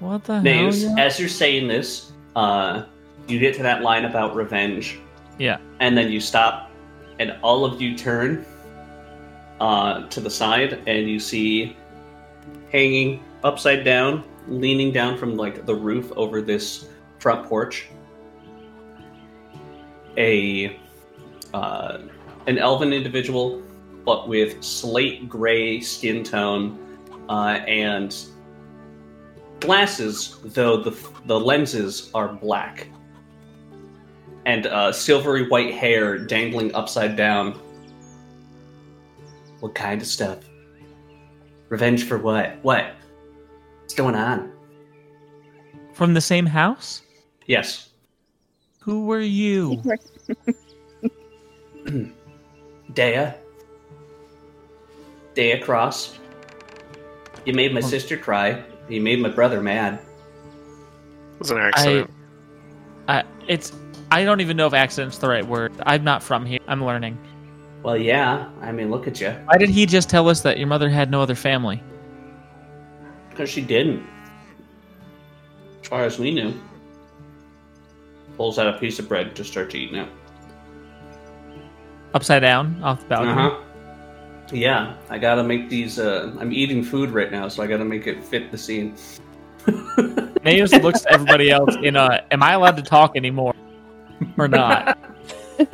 [0.00, 0.94] What the Naves, hell?
[0.96, 1.04] yeah?
[1.04, 2.84] as you're saying this, uh,
[3.26, 4.98] you get to that line about revenge,
[5.38, 5.56] Yeah.
[5.80, 6.70] and then you stop,
[7.18, 8.44] and all of you turn
[9.60, 11.76] uh, to the side, and you see
[12.70, 16.88] hanging upside down, leaning down from like the roof over this
[17.18, 17.88] front porch,
[20.16, 20.78] a
[21.54, 21.98] uh,
[22.46, 23.62] an elven individual,
[24.04, 26.78] but with slate gray skin tone
[27.28, 28.16] uh, and
[29.60, 30.96] glasses, though the
[31.26, 32.88] the lenses are black,
[34.46, 37.58] and uh, silvery white hair dangling upside down.
[39.60, 40.38] What kind of stuff?
[41.68, 42.58] Revenge for what?
[42.62, 42.94] What?
[43.80, 44.52] What's going on?
[45.92, 47.02] From the same house?
[47.48, 47.88] Yes,
[48.80, 49.82] Who were you?
[52.94, 53.28] Dea.
[55.34, 56.18] Dea Cross.
[57.44, 57.82] You made my Oh.
[57.86, 58.62] sister cry.
[58.88, 59.94] You made my brother mad.
[59.94, 62.10] It was an accident.
[63.08, 63.72] I, it's.
[64.10, 65.72] I don't even know if accident's the right word.
[65.84, 66.60] I'm not from here.
[66.68, 67.18] I'm learning.
[67.82, 68.48] Well, yeah.
[68.60, 69.30] I mean, look at you.
[69.46, 71.82] Why did he just tell us that your mother had no other family?
[73.30, 74.02] Because she didn't.
[75.82, 76.52] As far as we knew.
[78.38, 80.08] Pulls out a piece of bread to start eating it.
[82.14, 83.32] Upside down off the balcony.
[83.32, 83.60] Uh huh.
[84.52, 85.98] Yeah, I gotta make these.
[85.98, 88.96] Uh, I'm eating food right now, so I gotta make it fit the scene.
[90.44, 92.24] Naos looks at everybody else in a.
[92.30, 93.54] Am I allowed to talk anymore,
[94.38, 94.96] or not?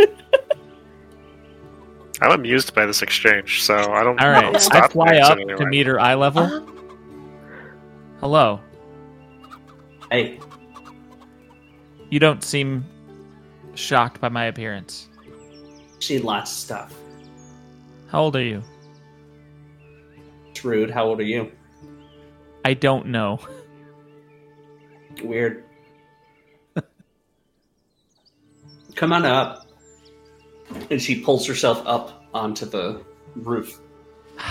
[2.23, 4.19] I'm amused by this exchange, so I don't.
[4.21, 4.73] All I right.
[4.73, 5.71] I fly up in any to way.
[5.71, 6.67] meet her eye level.
[8.21, 8.59] Hello.
[10.11, 10.41] Hey,
[12.15, 12.85] You don't seem
[13.75, 15.09] shocked by my appearance.
[15.99, 16.95] seen lots of stuff.
[18.07, 18.63] How old are you?
[20.49, 20.93] It's rude.
[20.93, 21.51] How old are you?
[22.65, 23.41] I don't know.
[25.25, 25.65] Weird.
[28.95, 29.67] Come on up.
[30.91, 33.03] And she pulls herself up onto the
[33.35, 33.81] roof.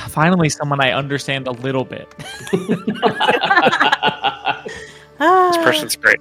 [0.09, 2.13] Finally, someone I understand a little bit.
[5.19, 6.19] This person's great.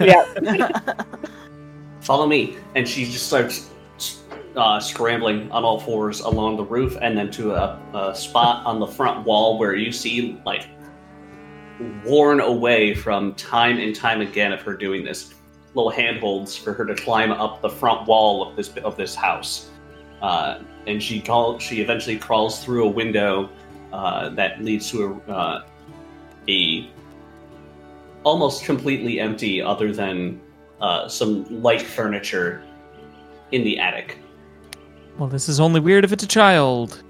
[0.00, 0.24] Yeah.
[2.00, 2.56] Follow me.
[2.74, 3.70] And she just starts
[4.56, 8.80] uh, scrambling on all fours along the roof, and then to a, a spot on
[8.80, 10.66] the front wall where you see like
[12.04, 15.34] worn away from time and time again of her doing this.
[15.74, 19.68] Little handholds for her to climb up the front wall of this of this house,
[20.22, 23.50] uh, and she call, she eventually crawls through a window
[23.92, 25.64] uh, that leads to a, uh,
[26.48, 26.90] a
[28.26, 30.40] almost completely empty, other than
[30.80, 32.60] uh, some light furniture
[33.52, 34.18] in the attic.
[35.16, 37.02] Well, this is only weird if it's a child.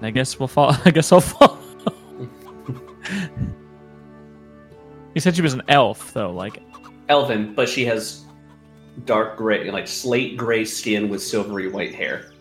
[0.00, 0.74] I guess we'll fall.
[0.86, 1.58] I guess I'll fall.
[5.14, 6.32] you said she was an elf, though.
[6.32, 6.62] Like,
[7.08, 8.24] Elven, but she has
[9.04, 12.32] dark gray, like slate gray skin with silvery white hair.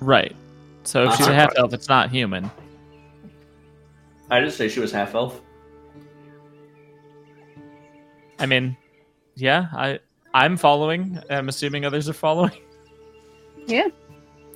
[0.00, 0.34] right.
[0.82, 1.38] So if she's a Uh-huh.
[1.40, 2.50] half elf, it's not human.
[4.30, 5.42] I didn't say she was half elf.
[8.40, 8.76] I mean,
[9.36, 10.00] yeah, I
[10.34, 11.20] I'm following.
[11.28, 12.52] I'm assuming others are following.
[13.66, 13.88] Yeah.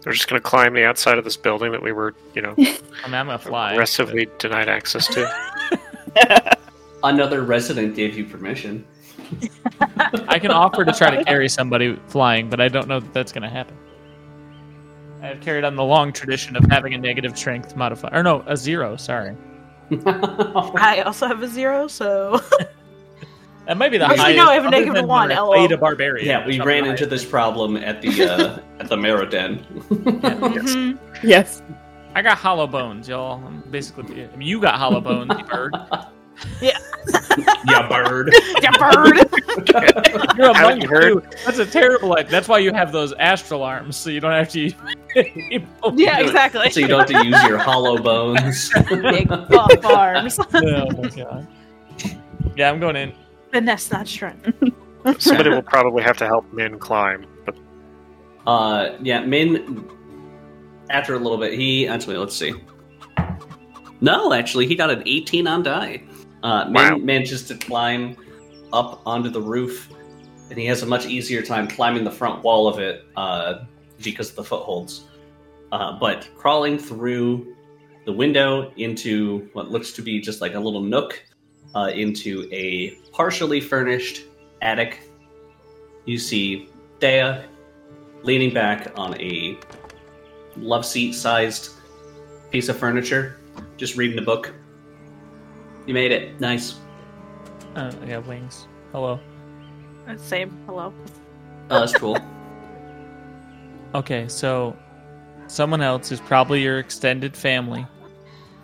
[0.04, 2.54] We're just going to climb the outside of this building that we were, you know,
[2.58, 3.72] I mean, I'm gonna fly.
[3.72, 6.56] aggressively denied access to.
[7.04, 8.84] Another resident gave you permission.
[10.28, 13.30] I can offer to try to carry somebody flying, but I don't know that that's
[13.30, 13.76] gonna happen.
[15.22, 18.56] I've carried on the long tradition of having a negative strength modifier, or no, a
[18.56, 18.96] zero.
[18.96, 19.36] Sorry,
[20.06, 22.40] I also have a zero, so
[23.66, 24.36] that might be the Actually, highest.
[24.36, 25.52] no, I have a other negative than one, when LOL.
[25.54, 26.26] played a barbarian.
[26.26, 27.10] yeah, we Something ran like into that.
[27.10, 29.58] this problem at the uh, at the Marrow Den.
[29.90, 30.98] Mhm.
[31.22, 31.62] Yes.
[32.16, 33.44] I got hollow bones, y'all.
[33.44, 35.74] I'm basically, I mean, you got hollow bones, you bird.
[36.60, 36.78] yeah,
[37.68, 38.32] Yeah, bird.
[38.62, 39.16] yeah, bird.
[40.36, 41.02] You're a Haven't monk heard?
[41.12, 41.22] too.
[41.44, 42.08] That's a terrible.
[42.08, 44.70] Like, that's why you have those astral arms, so you don't have to.
[45.94, 46.70] yeah, exactly.
[46.70, 48.70] So you don't have to use your hollow bones.
[48.88, 50.38] Big buff arms.
[50.54, 51.46] oh my god.
[52.56, 53.12] Yeah, I'm going in.
[53.54, 54.50] Finesse, not strength.
[55.18, 57.56] Somebody will probably have to help Min climb, but
[58.46, 59.88] Uh, yeah, Min.
[60.90, 62.52] After a little bit, he actually let's see.
[64.00, 66.02] No, actually, he got an 18 on die.
[66.42, 66.96] Uh, Min Wow.
[66.98, 68.16] manages to climb
[68.72, 69.88] up onto the roof,
[70.50, 73.64] and he has a much easier time climbing the front wall of it uh,
[74.02, 75.04] because of the footholds.
[75.70, 77.54] Uh, but crawling through
[78.04, 81.22] the window into what looks to be just like a little nook
[81.74, 84.22] uh, into a partially furnished
[84.62, 85.08] attic,
[86.04, 86.68] you see
[87.00, 87.40] Dea
[88.22, 89.58] leaning back on a
[90.56, 91.70] love seat sized
[92.50, 93.38] piece of furniture,
[93.76, 94.52] just reading a book.
[95.86, 96.40] You made it.
[96.40, 96.76] Nice.
[97.76, 98.66] Uh, I got wings.
[98.92, 99.20] Hello.
[100.16, 100.56] Same.
[100.66, 100.92] Hello.
[101.70, 102.18] Oh, that's cool.
[103.94, 104.76] Okay, so
[105.46, 107.86] someone else who's probably your extended family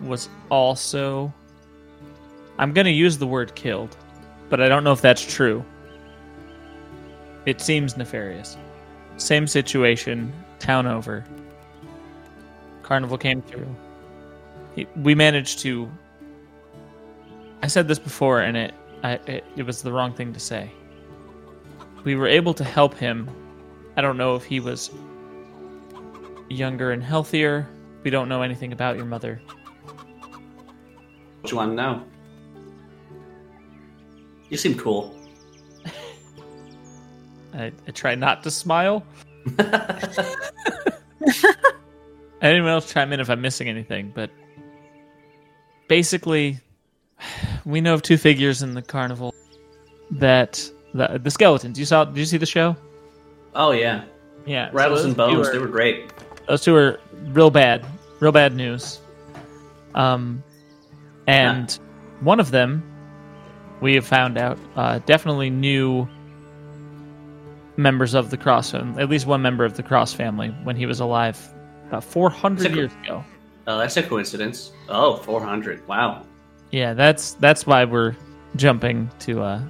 [0.01, 1.33] was also.
[2.61, 3.97] I'm going to use the word killed,
[4.49, 5.65] but I don't know if that's true.
[7.47, 8.55] It seems nefarious.
[9.17, 11.25] Same situation, town over.
[12.83, 13.75] Carnival came through.
[14.95, 15.89] We managed to.
[17.63, 18.73] I said this before, and it,
[19.03, 20.71] I, it it was the wrong thing to say.
[22.03, 23.27] We were able to help him.
[23.97, 24.91] I don't know if he was
[26.47, 27.67] younger and healthier.
[28.03, 29.41] We don't know anything about your mother.
[31.41, 32.03] what you want to know?
[34.51, 35.15] You seem cool.
[37.53, 39.03] I, I try not to smile.
[42.41, 44.29] Anyone else chime in if I'm missing anything, but
[45.87, 46.59] basically,
[47.65, 49.33] we know of two figures in the carnival
[50.11, 51.77] that the, the skeletons.
[51.79, 52.03] You saw?
[52.05, 52.75] Did you see the show?
[53.53, 54.03] oh yeah,
[54.45, 55.47] Yeah, rattles those and bones.
[55.47, 56.11] are- They were great.
[56.47, 57.85] those two were real bad,
[58.21, 58.99] real bad news.
[59.93, 60.41] Um,
[61.27, 61.77] and
[62.21, 62.81] one of them,
[63.81, 66.07] we have found out, uh, definitely knew
[67.77, 70.99] members of the Cross at least one member of the Cross family when he was
[70.99, 71.39] alive
[71.87, 73.23] about 400 Sick- years ago.
[73.67, 74.71] Oh, that's a coincidence.
[74.89, 75.87] Oh, 400.
[75.87, 76.25] Wow.
[76.71, 78.15] Yeah, that's that's why we're
[78.55, 79.61] jumping to uh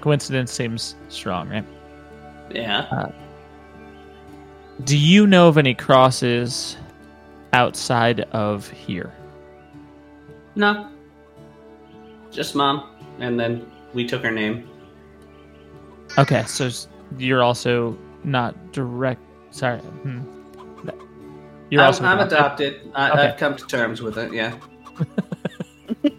[0.00, 1.64] coincidence seems strong, right?
[2.50, 3.10] Yeah.
[4.84, 6.76] Do you know of any crosses
[7.52, 9.12] outside of here?
[10.56, 10.88] No.
[12.30, 14.68] Just mom, and then we took her name.
[16.18, 16.68] Okay, so
[17.18, 19.20] you're also not direct.
[19.50, 20.20] Sorry, hmm.
[21.70, 22.74] you're I'm, also I'm adopted.
[22.74, 22.92] adopted.
[22.94, 23.20] I, Okay.
[23.28, 24.32] I've come to terms with it.
[24.32, 24.56] Yeah.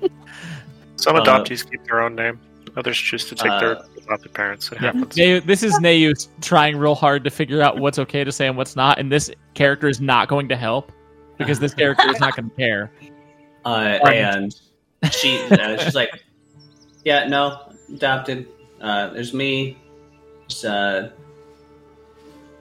[0.95, 2.39] some Uh, adoptees keep their own name.
[2.77, 4.69] Others choose to take their Uh, adopted parents.
[4.71, 4.87] It Yeah.
[4.87, 5.15] happens.
[5.15, 8.57] Nayu- this is Nayu trying real hard to figure out what's okay to say and
[8.57, 10.91] what's not, and this character is not going to help
[11.37, 12.91] because this character is not going to care.
[13.65, 14.55] Uh, and
[15.11, 16.23] she, uh, she's like,
[17.05, 18.47] yeah, no, adopted.
[18.81, 19.77] Uh, there's me.
[20.47, 21.09] Just, uh,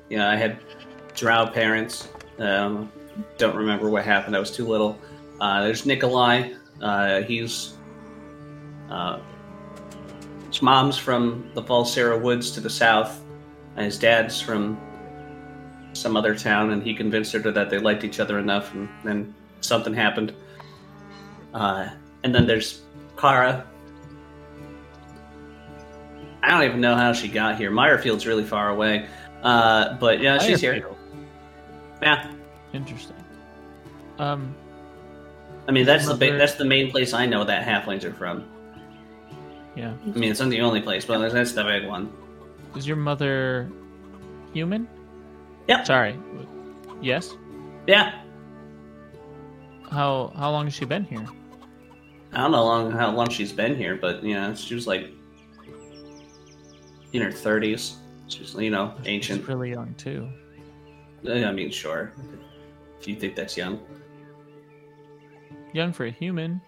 [0.08, 0.58] you know, I had
[1.14, 2.08] drow parents.
[2.38, 2.92] Um,
[3.38, 4.36] don't remember what happened.
[4.36, 4.98] I was too little.
[5.40, 6.52] Uh, there's Nikolai.
[6.80, 7.74] Uh, he's
[8.90, 9.18] uh,
[10.48, 13.20] his mom's from the Valsera Woods to the south,
[13.76, 14.78] and his dad's from
[15.94, 16.70] some other town.
[16.72, 20.34] And he convinced her that they liked each other enough, and then something happened.
[21.54, 21.88] Uh,
[22.22, 22.82] and then there's
[23.16, 23.66] Kara.
[26.44, 27.70] I don't even know how she got here.
[27.70, 29.06] Meyerfield's really far away,
[29.42, 30.86] uh, but yeah, she's here.
[32.02, 32.30] Yeah,
[32.74, 33.16] Interesting.
[34.18, 34.54] Um,
[35.66, 38.44] I mean that's the ba- that's the main place I know that halflings are from.
[39.74, 39.94] yeah.
[40.04, 42.12] I mean, it's not the only place, but that's the big one.
[42.76, 43.70] Is your mother
[44.52, 44.86] human?
[45.68, 45.86] Yep.
[45.86, 46.18] Sorry.
[47.00, 47.32] Yes.
[47.86, 48.20] Yeah,
[49.90, 51.24] How how long has she been here?
[52.32, 54.86] I don't know how long how long she's been here, but you know, she was
[54.86, 55.10] like
[57.14, 57.96] in her thirties.
[58.28, 59.40] She's you know ancient.
[59.40, 60.28] She's really young too.
[61.26, 62.12] I mean, sure.
[63.00, 63.80] If you think that's young,
[65.74, 66.60] Young for a human.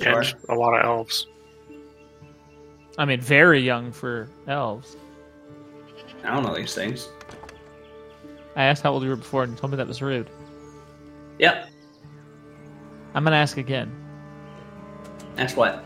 [0.00, 0.22] Sure.
[0.22, 1.26] And a lot of elves.
[2.96, 4.96] I mean, very young for elves.
[6.24, 7.10] I don't know these things.
[8.56, 10.30] I asked how old you were before, and you told me that was rude.
[11.38, 11.68] Yep.
[13.14, 13.92] I'm gonna ask again.
[15.36, 15.84] Ask what.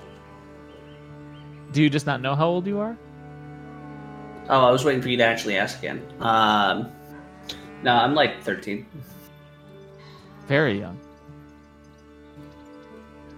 [1.76, 2.96] Do you just not know how old you are?
[4.48, 6.02] Oh, I was waiting for you to actually ask again.
[6.20, 6.90] Um,
[7.82, 8.86] no, I'm like 13.
[10.46, 10.98] Very young.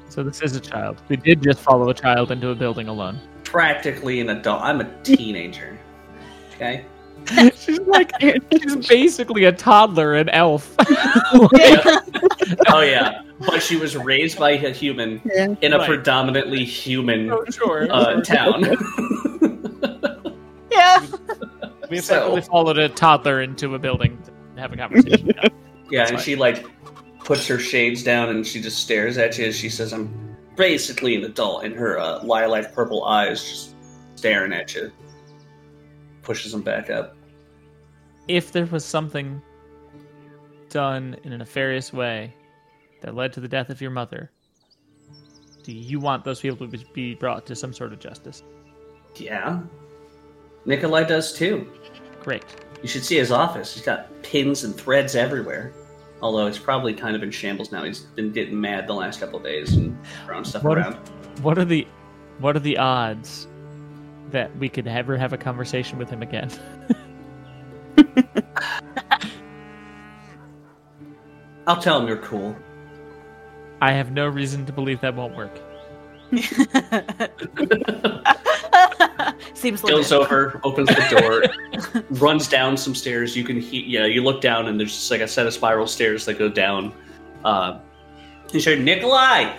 [0.08, 1.02] So this is a child.
[1.08, 3.18] We did just follow a child into a building alone.
[3.42, 4.62] Practically an adult.
[4.62, 5.76] I'm a teenager.
[6.54, 6.84] Okay.
[7.56, 10.76] she's like she's basically a toddler, an elf.
[12.68, 15.54] Oh yeah, but she was raised by a human Yeah.
[15.60, 15.86] in a Right.
[15.88, 17.86] predominantly human Oh, sure.
[17.90, 18.64] uh, town.
[20.70, 21.04] Yeah.
[21.90, 24.18] We So- followed a toddler into a building
[24.54, 25.32] to have a conversation.
[25.42, 25.48] Yeah.
[25.90, 26.20] yeah, and fine.
[26.24, 26.66] she like
[27.24, 30.10] puts her shades down and she just stares at you as she says, "I'm
[30.56, 33.74] basically an adult," and her uh, lilac purple eyes just
[34.16, 34.92] staring at you.
[36.22, 37.16] Pushes them back up.
[38.28, 39.40] if there was something
[40.68, 42.34] done in a nefarious way
[43.00, 44.30] that led to the death of your mother,
[45.62, 48.42] do you want those people to be brought to some sort of justice?
[49.16, 49.60] Yeah,
[50.64, 51.70] Nikolai does too.
[52.22, 52.44] Great.
[52.82, 53.74] You should see his office.
[53.74, 55.72] He's got pins and threads everywhere.
[56.20, 57.84] Although it's probably kind of in shambles now.
[57.84, 59.96] He's been getting mad the last couple of days and
[60.26, 60.94] throwing stuff What- around.
[61.42, 61.86] What are the
[62.40, 63.46] what are the odds
[64.30, 66.50] that we could ever have a conversation with him again?
[71.66, 72.56] I'll tell him you're cool.
[73.80, 75.58] I have no reason to believe that won't work.
[79.54, 80.12] Seems Goes legit.
[80.12, 81.06] over, opens the
[81.90, 83.36] door, runs down some stairs.
[83.36, 85.86] You can, he- yeah, you look down and there's just like a set of spiral
[85.86, 86.92] stairs that go down.
[87.44, 87.78] Uh,
[88.52, 89.56] he said, "Nikolai,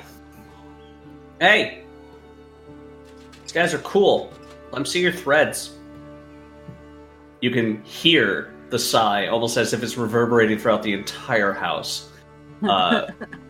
[1.39, 1.83] hey,
[3.41, 4.31] these guys are cool.
[4.65, 5.75] Let them see your threads."
[7.41, 12.09] You can hear the sigh, almost as if it's reverberating throughout the entire house.
[12.63, 13.07] Uh,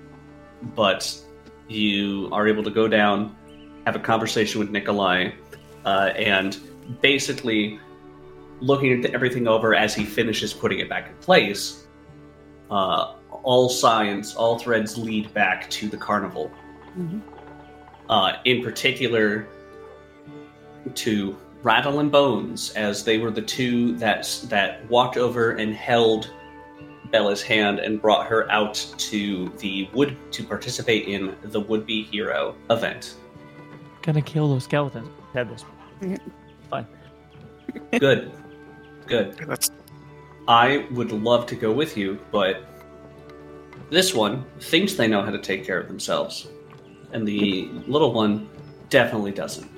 [0.76, 1.19] but
[1.68, 3.36] you are able to go down,
[3.86, 5.31] have a conversation with Nikolai,
[5.86, 6.57] uh, and
[7.02, 7.80] basically
[8.60, 11.86] looking at everything over as he finishes putting it back in place.
[12.69, 13.14] Uh,
[13.44, 16.52] all signs, all threads lead back to the carnival.
[16.98, 17.22] Mhm.
[18.10, 19.48] Uh, in particular,
[20.95, 26.31] to Rattle and Bones, as they were the two that that walked over and held
[27.11, 32.03] Bella's hand and brought her out to the wood to participate in the would be
[32.03, 33.15] hero event.
[34.02, 35.10] Gonna kill those skeletons.
[35.34, 35.65] Headless.
[36.69, 36.88] Fine.
[37.99, 38.31] Good,
[39.07, 39.36] good.
[39.48, 39.72] That's
[40.48, 42.64] I would love to go with you, but
[43.91, 46.48] this one thinks they know how to take care of themselves,
[47.11, 48.49] and the little one
[48.90, 49.69] definitely doesn't.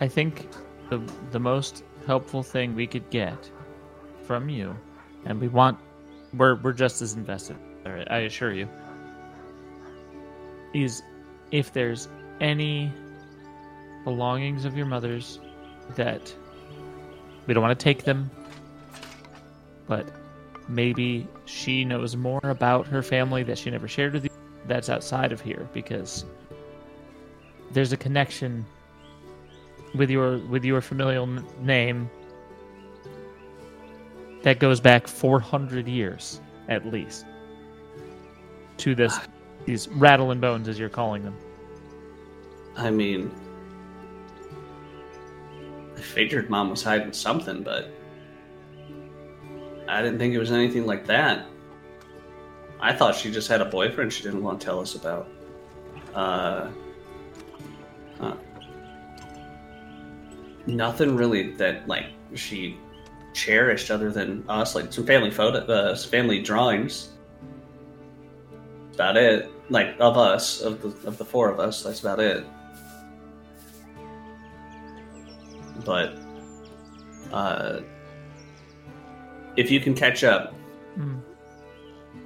[0.00, 0.48] I think
[0.90, 1.00] the
[1.30, 3.50] the most helpful thing we could get
[4.24, 4.76] from you,
[5.24, 5.78] and we want
[6.34, 7.56] we're we're just as invested.
[7.84, 8.68] I assure you.
[10.74, 11.02] Is
[11.50, 12.08] if there's
[12.40, 12.92] any
[14.04, 15.40] belongings of your mother's
[15.94, 16.34] that
[17.46, 18.30] we don't want to take them,
[19.86, 20.06] but
[20.68, 24.30] maybe she knows more about her family that she never shared with you.
[24.66, 26.24] That's outside of here because
[27.72, 28.66] there's a connection
[29.94, 31.26] with your with your familial
[31.60, 32.10] name
[34.46, 37.26] that goes back 400 years at least
[38.76, 39.18] to this
[39.64, 41.36] these rattling bones as you're calling them
[42.76, 43.30] I mean,
[45.96, 47.90] I figured mom was hiding something, but
[49.88, 51.46] I didn't think it was anything like that.
[52.78, 55.28] I thought she just had a boyfriend she didn't want to tell us about.
[56.14, 56.68] Uh,
[58.20, 58.36] huh.
[60.66, 62.76] Nothing really that like she
[63.36, 67.10] cherished other than us, like some family photo, uh, family drawings.
[68.86, 69.50] That's about it.
[69.68, 72.44] Like of us, of the of the four of us, that's about it.
[75.84, 76.18] But
[77.32, 77.80] uh,
[79.56, 80.54] if you can catch up,
[80.98, 81.20] Mm.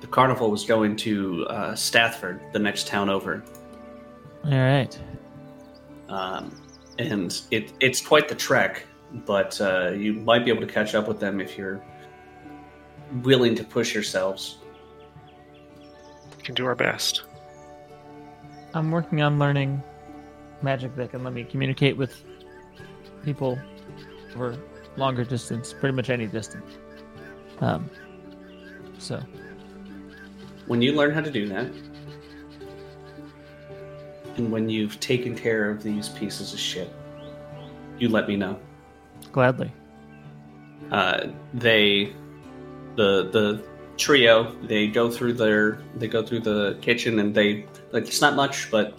[0.00, 3.42] the carnival was going to uh, Stafford, the next town over,
[4.44, 4.96] All right.
[6.08, 6.54] um,
[7.00, 8.86] and it it's quite the trek.
[9.12, 11.82] But uh, you might be able to catch up with them if you're
[13.22, 14.58] willing to push yourselves.
[16.36, 17.24] We can do our best.
[18.72, 19.82] I'm working on learning
[20.62, 22.22] magic that can let me communicate with
[23.24, 23.58] people
[24.34, 24.56] over
[24.96, 26.78] longer distance, pretty much any distance.
[27.60, 27.90] Um,
[28.98, 29.20] so
[30.66, 31.70] When you learn how to do that,
[34.36, 36.92] and when you've taken care of these pieces of shit,
[37.98, 38.58] you let me know.
[39.32, 39.72] Gladly.
[40.90, 42.12] uh, they
[42.96, 43.62] the the
[43.96, 48.34] trio they go through their they go through the kitchen and they like it's not
[48.34, 48.98] much but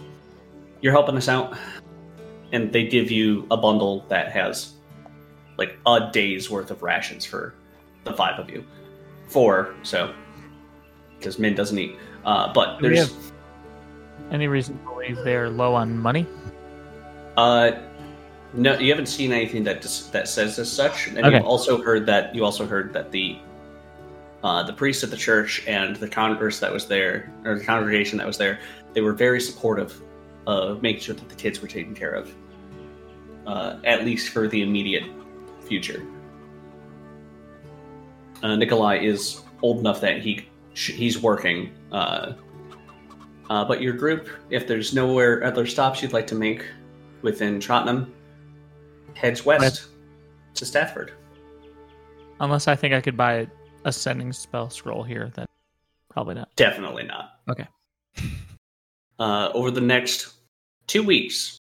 [0.80, 1.56] you're helping us out
[2.52, 4.74] and they give you a bundle that has
[5.58, 7.54] like a day's worth of rations for
[8.04, 8.64] the five of you
[9.28, 10.14] four so
[11.18, 13.32] because min doesn't eat uh, but Do we there's have-
[14.30, 16.26] Any reason to believe they're low on money?
[17.36, 17.72] Uh,
[18.54, 21.36] no, you haven't seen anything that dis- that says as such, and Okay.
[21.36, 23.38] you've also heard that you also heard that the
[24.44, 28.18] uh, the priest at the church and the congress that was there, or the congregation
[28.18, 28.58] that was there,
[28.92, 30.00] they were very supportive
[30.46, 32.34] of making sure that the kids were taken care of,
[33.46, 35.04] uh, at least for the immediate
[35.60, 36.02] future.
[38.42, 41.70] Uh, Nikolai is old enough that he sh- he's working.
[41.92, 42.32] Uh,
[43.48, 46.64] uh, but your group, if there's nowhere other stops you'd like to make
[47.22, 48.12] within Tottenham,
[49.14, 49.88] heads west
[50.54, 51.12] to Stafford.
[52.40, 53.46] Unless I think I could buy
[53.84, 55.46] a sending spell scroll here, then
[56.08, 56.54] probably not.
[56.56, 57.40] Definitely not.
[57.48, 57.66] Okay.
[59.18, 60.34] Uh, over the next
[60.88, 61.60] two weeks,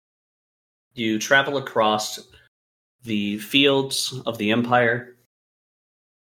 [0.95, 2.19] you travel across
[3.05, 5.15] the fields of the Empire,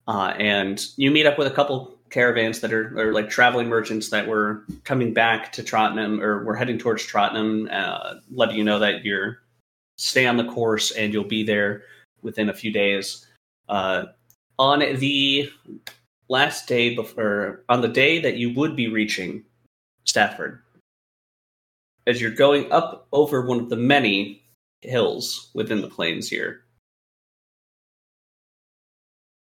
[0.07, 4.10] uh, and you meet up with a couple caravans that are, are like traveling merchants
[4.11, 8.80] that were coming back to Tottenham or were heading towards Tottenham, uh, letting you know
[8.80, 9.40] that you're
[9.99, 11.84] stay on the course and you'll be there
[12.21, 13.27] within a few days.
[13.67, 14.05] Uh,
[14.57, 15.51] on the
[16.30, 19.43] last day before, on the day that you would be reaching
[20.05, 20.61] Stafford,
[22.07, 24.41] as you're going up over one of the many
[24.81, 26.63] hills within the plains here,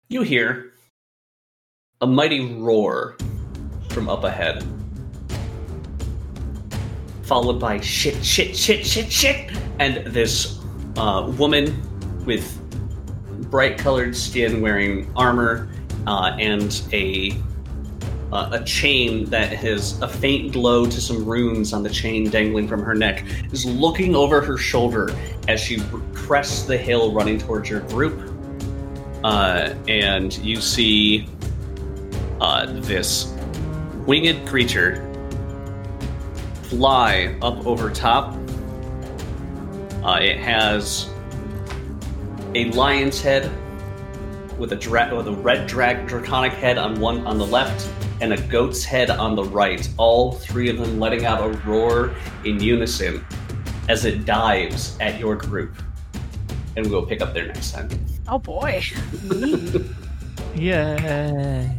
[0.09, 0.73] you hear
[2.03, 3.17] a mighty roar
[3.89, 4.63] from up ahead,
[7.25, 10.61] followed by shit, shit, shit, shit, shit, and this
[10.97, 11.81] uh, woman
[12.25, 12.61] with
[13.51, 15.69] bright colored skin wearing armor
[16.07, 17.33] uh, and a
[18.33, 22.67] uh, a chain that has a faint glow to some runes on the chain dangling
[22.67, 25.15] from her neck is looking over her shoulder
[25.47, 25.81] as she
[26.15, 28.33] crests the hill running towards your group.
[29.23, 31.29] Uh, and you see
[32.41, 33.33] uh, this
[34.05, 35.14] winged creature
[36.69, 38.37] fly up over top
[40.05, 41.09] uh, it has
[42.55, 43.51] a lion's head
[44.59, 48.33] with a dra- with a red drag draconic head on one on the left and
[48.33, 49.89] a goat's head on the right.
[49.97, 52.15] All three of them letting out a roar
[52.45, 53.25] in unison
[53.89, 55.75] as it dives at your group.
[56.77, 57.89] And we'll pick up there next time.
[58.29, 58.83] Oh boy.
[60.57, 61.75] Yeah.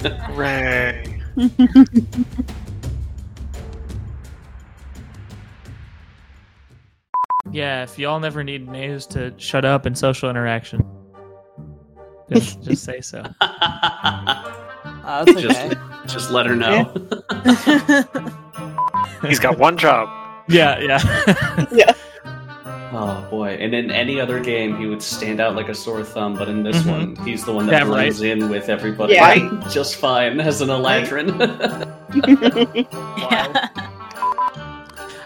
[0.00, 1.20] Hooray!
[7.56, 10.84] Yeah, if y'all never need news to shut up in social interaction,
[12.30, 13.22] just, just say so.
[13.40, 15.76] Oh, that's just,
[16.06, 16.84] just let her know.
[19.26, 20.06] He's got one job.
[20.50, 21.66] Yeah, yeah.
[21.72, 21.94] Yeah.
[22.92, 23.56] Oh boy!
[23.58, 26.62] And in any other game, he would stand out like a sore thumb, but in
[26.62, 26.90] this Mhm.
[26.90, 29.66] one, he's the one that Yeah, blends in with everybody Yeah.
[29.70, 31.26] just fine as an Eladrin.
[33.18, 33.68] yeah.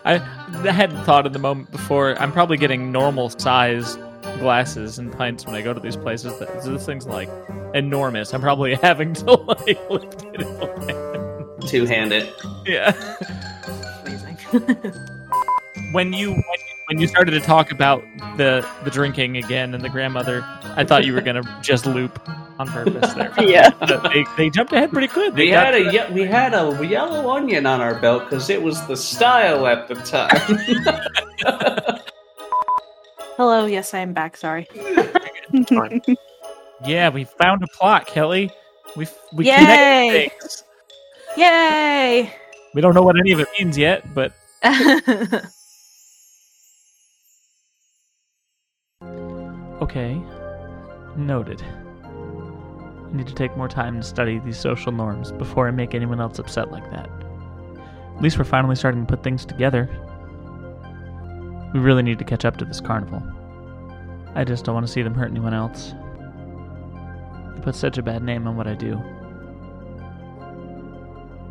[0.05, 2.17] I, I hadn't thought of the moment before.
[2.21, 3.97] I'm probably getting normal size
[4.39, 6.39] glasses and pints when I go to these places.
[6.65, 7.29] This thing's like
[7.75, 8.33] enormous.
[8.35, 10.41] I'm probably having to like lift it.
[10.41, 11.63] in my hand.
[11.69, 12.29] Two handed.
[12.67, 12.95] Yeah.
[14.03, 14.39] Amazing.
[15.93, 18.03] When you when you when you started to talk about
[18.37, 20.43] the the drinking again and the grandmother,
[20.77, 22.19] I thought you were gonna just loop
[22.59, 23.33] on purpose there.
[23.41, 23.71] Yeah.
[23.79, 25.35] But they, they jumped ahead pretty quick.
[25.35, 28.61] They We had a ye- we had a yellow onion on our belt because it
[28.61, 30.37] was the style at the time.
[33.37, 34.37] Hello, yes, I am back.
[34.37, 34.67] Sorry.
[36.85, 38.51] yeah, we found a plot, Kelly.
[38.97, 39.55] We we Yay!
[39.55, 40.65] connected things.
[41.37, 42.35] Yay!
[42.75, 44.33] We don't know what any of it means yet, but
[49.81, 50.21] okay.
[51.17, 51.63] Noted.
[51.63, 56.21] I need to take more time to study these social norms before I make anyone
[56.21, 57.11] else upset like that.
[58.17, 59.89] At least we're finally starting to put things together.
[61.75, 63.23] We really need to catch up to this carnival.
[64.35, 65.95] I just don't want to see them hurt anyone else.
[67.55, 69.01] They put such a bad name on what I do.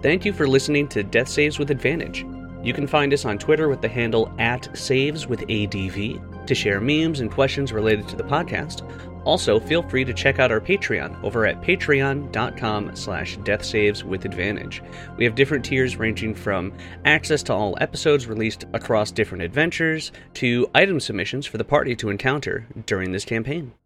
[0.01, 2.25] Thank you for listening to Death Saves with Advantage.
[2.63, 6.81] You can find us on Twitter with the handle at Saves with ADV to share
[6.81, 8.85] memes and questions related to the podcast.
[9.25, 14.81] Also, feel free to check out our Patreon over at patreon.com slash deathsaveswithadvantage.
[15.17, 16.73] We have different tiers ranging from
[17.05, 22.09] access to all episodes released across different adventures to item submissions for the party to
[22.09, 23.73] encounter during this campaign.